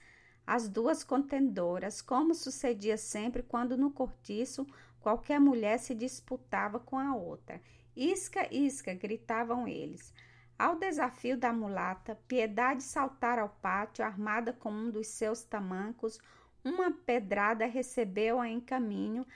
às 0.46 0.70
duas 0.70 1.04
contendoras, 1.04 2.00
como 2.00 2.34
sucedia 2.34 2.96
sempre 2.96 3.42
quando 3.42 3.76
no 3.76 3.90
cortiço 3.90 4.66
qualquer 5.00 5.38
mulher 5.38 5.78
se 5.78 5.94
disputava 5.94 6.80
com 6.80 6.98
a 6.98 7.14
outra. 7.14 7.60
Isca, 7.94 8.48
isca, 8.50 8.94
gritavam 8.94 9.68
eles. 9.68 10.14
Ao 10.62 10.76
desafio 10.76 11.36
da 11.36 11.52
mulata, 11.52 12.16
Piedade 12.28 12.84
saltara 12.84 13.42
ao 13.42 13.48
pátio, 13.48 14.04
armada 14.04 14.52
com 14.52 14.70
um 14.70 14.92
dos 14.92 15.08
seus 15.08 15.42
tamancos. 15.42 16.20
Uma 16.62 16.92
pedrada 16.92 17.66
recebeu-a 17.66 18.48
em 18.48 18.60
caminho, 18.60 19.26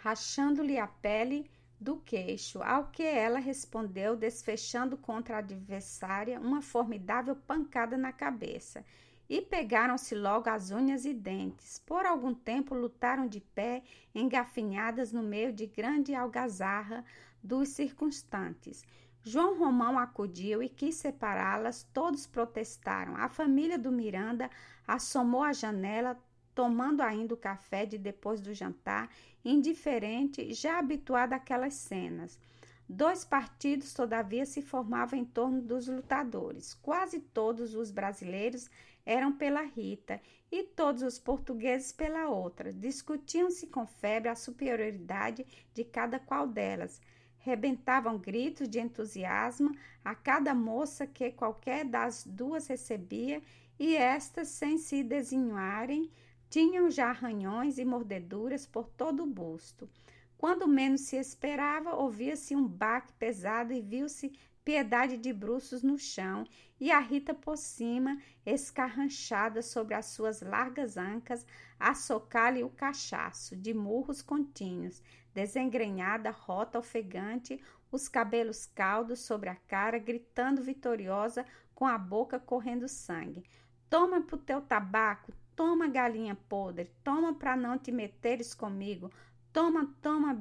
rachando-lhe 0.00 0.78
a 0.78 0.86
pele 0.86 1.50
do 1.78 1.98
queixo, 1.98 2.62
ao 2.62 2.86
que 2.86 3.02
ela 3.02 3.38
respondeu, 3.38 4.16
desfechando 4.16 4.96
contra 4.96 5.36
a 5.36 5.40
adversária 5.40 6.40
uma 6.40 6.62
formidável 6.62 7.36
pancada 7.36 7.98
na 7.98 8.10
cabeça. 8.10 8.82
E 9.28 9.42
pegaram-se 9.42 10.14
logo 10.14 10.48
as 10.48 10.70
unhas 10.70 11.04
e 11.04 11.12
dentes. 11.12 11.78
Por 11.80 12.06
algum 12.06 12.32
tempo 12.32 12.74
lutaram 12.74 13.28
de 13.28 13.42
pé, 13.42 13.82
engafinhadas 14.14 15.12
no 15.12 15.22
meio 15.22 15.52
de 15.52 15.66
grande 15.66 16.14
algazarra 16.14 17.04
dos 17.42 17.68
circunstantes. 17.68 18.82
João 19.26 19.58
Romão 19.58 19.98
acudiu 19.98 20.62
e 20.62 20.68
quis 20.68 20.96
separá-las, 20.96 21.82
todos 21.94 22.26
protestaram. 22.26 23.16
A 23.16 23.26
família 23.26 23.78
do 23.78 23.90
Miranda 23.90 24.50
assomou 24.86 25.42
à 25.42 25.50
janela, 25.50 26.22
tomando 26.54 27.00
ainda 27.00 27.32
o 27.32 27.38
café 27.38 27.86
de 27.86 27.96
depois 27.96 28.42
do 28.42 28.52
jantar, 28.52 29.08
indiferente, 29.42 30.52
já 30.52 30.78
habituada 30.78 31.36
àquelas 31.36 31.72
cenas. 31.72 32.38
Dois 32.86 33.24
partidos, 33.24 33.94
todavia, 33.94 34.44
se 34.44 34.60
formavam 34.60 35.18
em 35.18 35.24
torno 35.24 35.62
dos 35.62 35.88
lutadores. 35.88 36.74
Quase 36.74 37.18
todos 37.18 37.74
os 37.74 37.90
brasileiros 37.90 38.68
eram 39.06 39.32
pela 39.32 39.62
Rita 39.62 40.20
e 40.52 40.64
todos 40.64 41.02
os 41.02 41.18
portugueses 41.18 41.92
pela 41.92 42.28
outra. 42.28 42.74
Discutiam-se 42.74 43.68
com 43.68 43.86
febre 43.86 44.28
a 44.28 44.36
superioridade 44.36 45.46
de 45.72 45.82
cada 45.82 46.18
qual 46.18 46.46
delas. 46.46 47.00
Rebentavam 47.44 48.16
gritos 48.16 48.66
de 48.66 48.80
entusiasmo 48.80 49.76
a 50.02 50.14
cada 50.14 50.54
moça 50.54 51.06
que 51.06 51.30
qualquer 51.30 51.84
das 51.84 52.24
duas 52.26 52.66
recebia, 52.66 53.42
e 53.78 53.94
estas, 53.96 54.48
sem 54.48 54.78
se 54.78 55.02
desenharem, 55.02 56.10
tinham 56.48 56.90
já 56.90 57.10
arranhões 57.10 57.76
e 57.76 57.84
mordeduras 57.84 58.66
por 58.66 58.88
todo 58.88 59.24
o 59.24 59.26
busto. 59.26 59.90
Quando 60.38 60.66
menos 60.66 61.02
se 61.02 61.16
esperava, 61.16 61.94
ouvia-se 61.94 62.56
um 62.56 62.66
baque 62.66 63.12
pesado 63.12 63.74
e 63.74 63.80
viu-se 63.82 64.32
Piedade 64.64 65.18
de 65.18 65.30
bruços 65.30 65.82
no 65.82 65.98
chão 65.98 66.46
e 66.80 66.90
a 66.90 66.98
Rita 66.98 67.34
por 67.34 67.58
cima, 67.58 68.18
escarranchada 68.46 69.60
sobre 69.60 69.92
as 69.92 70.06
suas 70.06 70.40
largas 70.40 70.96
ancas, 70.96 71.46
a 71.78 71.94
socar-lhe 71.94 72.64
o 72.64 72.70
cachaço, 72.70 73.54
de 73.54 73.74
murros 73.74 74.22
contínuos, 74.22 75.02
desengrenhada, 75.34 76.30
rota, 76.30 76.78
ofegante, 76.78 77.60
os 77.90 78.08
cabelos 78.08 78.66
caldos 78.66 79.20
sobre 79.20 79.48
a 79.48 79.56
cara, 79.56 79.98
gritando 79.98 80.62
vitoriosa, 80.62 81.44
com 81.74 81.86
a 81.86 81.98
boca 81.98 82.38
correndo 82.38 82.88
sangue. 82.88 83.44
Toma 83.90 84.22
pro 84.22 84.38
teu 84.38 84.60
tabaco, 84.60 85.32
Toma, 85.56 85.86
galinha 85.86 86.34
podre, 86.48 86.90
toma 87.04 87.32
para 87.32 87.56
não 87.56 87.78
te 87.78 87.92
meteres 87.92 88.54
comigo. 88.54 89.10
Toma, 89.52 89.94
toma, 90.02 90.36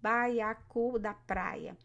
baiacu 0.00 1.00
da 1.00 1.12
praia. 1.12 1.76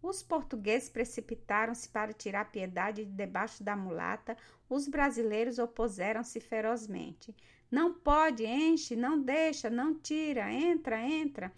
Os 0.00 0.22
portugueses 0.22 0.88
precipitaram-se 0.88 1.88
para 1.88 2.12
tirar 2.12 2.50
piedade 2.52 3.04
de 3.04 3.10
debaixo 3.10 3.64
da 3.64 3.74
mulata. 3.74 4.36
Os 4.68 4.86
brasileiros 4.86 5.58
opuseram-se 5.58 6.38
ferozmente. 6.38 7.34
Não 7.68 7.92
pode, 7.92 8.46
enche, 8.46 8.94
não 8.94 9.20
deixa, 9.20 9.68
não 9.68 9.94
tira, 9.94 10.52
entra, 10.52 11.00
entra. 11.00 11.52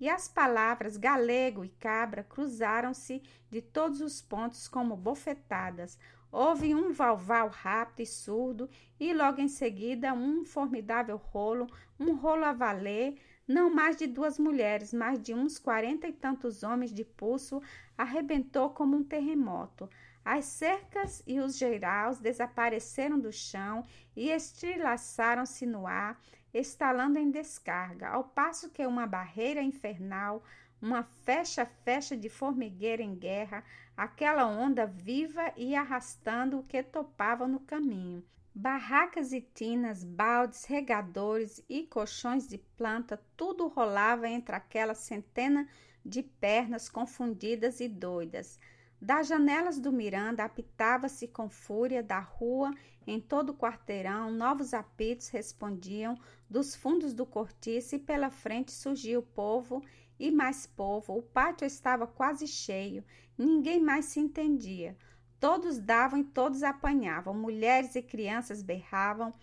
E 0.00 0.08
as 0.08 0.28
palavras 0.28 0.96
galego 0.96 1.64
e 1.64 1.68
cabra 1.68 2.24
cruzaram-se 2.24 3.22
de 3.50 3.62
todos 3.62 4.00
os 4.00 4.20
pontos 4.20 4.66
como 4.66 4.96
bofetadas. 4.96 5.98
Houve 6.32 6.74
um 6.74 6.92
valval 6.92 7.48
rápido 7.48 8.00
e 8.00 8.06
surdo, 8.06 8.68
e 8.98 9.14
logo 9.14 9.40
em 9.40 9.46
seguida 9.46 10.12
um 10.12 10.44
formidável 10.44 11.16
rolo, 11.16 11.68
um 11.98 12.14
rolo 12.16 12.44
a 12.44 12.52
valer, 12.52 13.20
não 13.46 13.72
mais 13.72 13.96
de 13.96 14.06
duas 14.08 14.38
mulheres, 14.38 14.92
mas 14.92 15.20
de 15.20 15.32
uns 15.32 15.58
quarenta 15.58 16.08
e 16.08 16.12
tantos 16.12 16.64
homens 16.64 16.92
de 16.92 17.04
pulso, 17.04 17.62
arrebentou 17.96 18.70
como 18.70 18.96
um 18.96 19.04
terremoto. 19.04 19.88
As 20.24 20.46
cercas 20.46 21.22
e 21.26 21.38
os 21.38 21.56
geiraus 21.56 22.18
desapareceram 22.18 23.20
do 23.20 23.30
chão 23.30 23.84
e 24.16 24.30
estrilaçaram-se 24.30 25.66
no 25.66 25.86
ar, 25.86 26.18
estalando 26.54 27.18
em 27.18 27.30
descarga, 27.30 28.08
ao 28.08 28.24
passo 28.24 28.70
que 28.70 28.86
uma 28.86 29.06
barreira 29.06 29.60
infernal 29.60 30.42
uma 30.84 31.02
fecha-fecha 31.02 32.14
de 32.14 32.28
formigueira 32.28 33.02
em 33.02 33.14
guerra, 33.14 33.64
aquela 33.96 34.46
onda 34.46 34.86
viva 34.86 35.50
e 35.56 35.74
arrastando 35.74 36.58
o 36.58 36.62
que 36.62 36.82
topava 36.82 37.48
no 37.48 37.58
caminho. 37.60 38.22
Barracas 38.54 39.32
e 39.32 39.40
tinas, 39.40 40.04
baldes, 40.04 40.66
regadores 40.66 41.64
e 41.70 41.84
colchões 41.84 42.46
de 42.46 42.58
planta, 42.58 43.20
tudo 43.34 43.66
rolava 43.66 44.28
entre 44.28 44.54
aquela 44.54 44.94
centena 44.94 45.66
de 46.04 46.22
pernas 46.22 46.88
confundidas 46.88 47.80
e 47.80 47.88
doidas. 47.88 48.60
Das 49.04 49.28
janelas 49.28 49.78
do 49.78 49.92
Miranda 49.92 50.44
apitava-se 50.44 51.28
com 51.28 51.46
fúria 51.50 52.02
da 52.02 52.20
rua 52.20 52.74
em 53.06 53.20
todo 53.20 53.50
o 53.50 53.54
quarteirão, 53.54 54.30
novos 54.30 54.72
apitos 54.72 55.28
respondiam 55.28 56.18
dos 56.48 56.74
fundos 56.74 57.12
do 57.12 57.26
cortiço 57.26 57.96
e 57.96 57.98
pela 57.98 58.30
frente 58.30 58.72
surgia 58.72 59.18
o 59.18 59.22
povo 59.22 59.84
e 60.18 60.30
mais 60.30 60.66
povo. 60.66 61.18
O 61.18 61.22
pátio 61.22 61.66
estava 61.66 62.06
quase 62.06 62.46
cheio, 62.46 63.04
ninguém 63.36 63.78
mais 63.78 64.06
se 64.06 64.20
entendia. 64.20 64.96
Todos 65.38 65.78
davam 65.78 66.20
e 66.20 66.24
todos 66.24 66.62
apanhavam, 66.62 67.34
mulheres 67.34 67.94
e 67.96 68.00
crianças 68.00 68.62
berravam. 68.62 69.34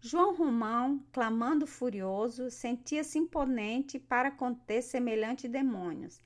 João 0.00 0.34
Romão, 0.34 1.00
clamando 1.12 1.68
furioso, 1.68 2.50
sentia-se 2.50 3.16
imponente 3.16 3.96
para 3.96 4.32
conter 4.32 4.82
semelhante 4.82 5.46
demônios. 5.46 6.20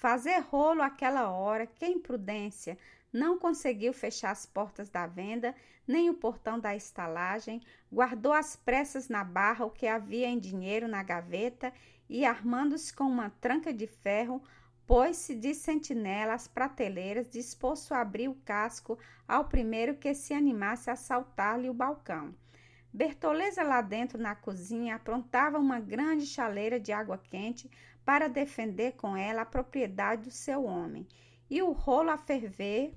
Fazer 0.00 0.38
rolo 0.38 0.80
aquela 0.80 1.28
hora, 1.28 1.66
que 1.66 1.86
imprudência! 1.86 2.78
Não 3.12 3.38
conseguiu 3.38 3.92
fechar 3.92 4.30
as 4.30 4.46
portas 4.46 4.88
da 4.88 5.06
venda, 5.06 5.54
nem 5.86 6.08
o 6.08 6.14
portão 6.14 6.58
da 6.58 6.74
estalagem, 6.74 7.60
guardou 7.92 8.32
às 8.32 8.56
pressas 8.56 9.10
na 9.10 9.22
barra 9.22 9.66
o 9.66 9.70
que 9.70 9.86
havia 9.86 10.26
em 10.26 10.38
dinheiro 10.38 10.88
na 10.88 11.02
gaveta 11.02 11.70
e, 12.08 12.24
armando-se 12.24 12.94
com 12.94 13.04
uma 13.04 13.28
tranca 13.42 13.74
de 13.74 13.86
ferro, 13.86 14.42
pôs-se 14.86 15.34
de 15.34 15.52
sentinela 15.52 16.32
às 16.32 16.48
prateleiras, 16.48 17.28
disposto 17.28 17.92
a 17.92 18.00
abrir 18.00 18.28
o 18.28 18.40
casco 18.42 18.98
ao 19.28 19.44
primeiro 19.44 19.96
que 19.96 20.14
se 20.14 20.32
animasse 20.32 20.88
a 20.88 20.96
saltar-lhe 20.96 21.68
o 21.68 21.74
balcão. 21.74 22.34
Bertoleza 22.92 23.62
lá 23.62 23.82
dentro 23.82 24.18
na 24.18 24.34
cozinha 24.34 24.96
aprontava 24.96 25.58
uma 25.58 25.78
grande 25.78 26.26
chaleira 26.26 26.80
de 26.80 26.90
água 26.90 27.18
quente 27.18 27.70
para 28.04 28.28
defender 28.28 28.92
com 28.92 29.16
ela 29.16 29.42
a 29.42 29.46
propriedade 29.46 30.24
do 30.24 30.30
seu 30.30 30.64
homem, 30.64 31.06
e 31.48 31.60
o 31.62 31.72
rolo 31.72 32.10
a 32.10 32.16
ferver 32.16 32.94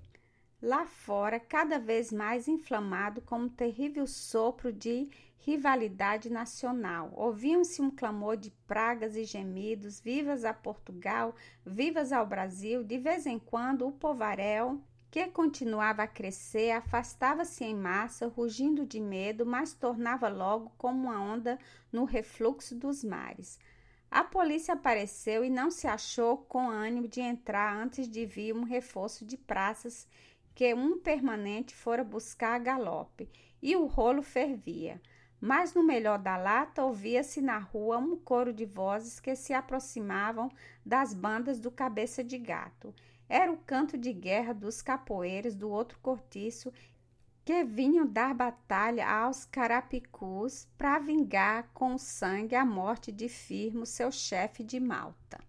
lá 0.62 0.86
fora, 0.86 1.40
cada 1.40 1.78
vez 1.78 2.12
mais 2.12 2.48
inflamado 2.48 3.22
com 3.22 3.40
um 3.40 3.50
terrível 3.50 4.08
sopro 4.08 4.72
de 4.72 5.10
rivalidade 5.40 6.30
nacional. 6.30 7.12
Ouviam-se 7.16 7.82
um 7.82 7.92
clamor 7.92 8.38
de 8.38 8.50
pragas 8.66 9.18
e 9.18 9.26
gemidos, 9.26 10.00
vivas 10.00 10.46
a 10.46 10.54
Portugal, 10.54 11.36
vivas 11.66 12.14
ao 12.14 12.26
Brasil. 12.26 12.82
De 12.82 12.98
vez 12.98 13.26
em 13.26 13.38
quando, 13.38 13.86
o 13.86 13.92
povaréu, 13.92 14.82
que 15.12 15.28
continuava 15.28 16.04
a 16.04 16.08
crescer, 16.08 16.72
afastava-se 16.72 17.64
em 17.66 17.76
massa, 17.76 18.28
rugindo 18.28 18.86
de 18.86 19.02
medo, 19.02 19.46
mas 19.46 19.74
tornava 19.74 20.30
logo 20.30 20.72
como 20.78 21.08
uma 21.08 21.22
onda 21.22 21.60
no 21.92 22.06
refluxo 22.06 22.74
dos 22.74 23.04
mares. 23.04 23.60
A 24.14 24.24
polícia 24.24 24.76
apareceu 24.76 25.44
e 25.44 25.50
não 25.50 25.72
se 25.72 25.88
achou 25.88 26.38
com 26.38 26.70
ânimo 26.70 27.08
de 27.08 27.20
entrar 27.20 27.76
antes 27.76 28.08
de 28.08 28.28
vir 28.28 28.54
um 28.54 28.62
reforço 28.62 29.26
de 29.26 29.36
praças 29.36 30.08
que 30.54 30.72
um 30.72 31.00
permanente 31.00 31.74
fora 31.74 32.04
buscar 32.04 32.54
a 32.54 32.60
galope, 32.60 33.28
e 33.60 33.76
o 33.76 33.88
rolo 33.88 34.22
fervia. 34.22 35.02
Mas 35.42 35.74
no 35.74 35.82
melhor 35.82 36.20
da 36.20 36.38
lata 36.38 36.86
ouvia-se 36.86 37.42
na 37.42 37.58
rua 37.58 37.98
um 37.98 38.16
coro 38.16 38.54
de 38.54 38.66
vozes 38.66 39.20
que 39.20 39.36
se 39.36 39.52
aproximavam 39.52 40.52
das 40.86 41.12
bandas 41.12 41.60
do 41.60 41.72
cabeça 41.72 42.24
de 42.24 42.38
gato. 42.38 42.94
Era 43.28 43.52
o 43.52 43.58
canto 43.58 43.98
de 43.98 44.14
guerra 44.14 44.54
dos 44.54 44.80
capoeiras 44.80 45.56
do 45.56 45.72
outro 45.72 45.98
cortiço 46.04 46.72
que 47.46 47.64
vinham 47.64 48.08
dar 48.08 48.34
batalha 48.34 49.06
aos 49.06 49.44
carapicus 49.46 50.68
para 50.78 51.00
vingar 51.00 51.70
com 51.74 51.98
sangue 51.98 52.56
a 52.56 52.64
morte 52.64 53.12
de 53.12 53.28
Firmo, 53.28 53.86
seu 53.86 54.12
chefe 54.12 54.64
de 54.64 54.80
Malta. 54.80 55.44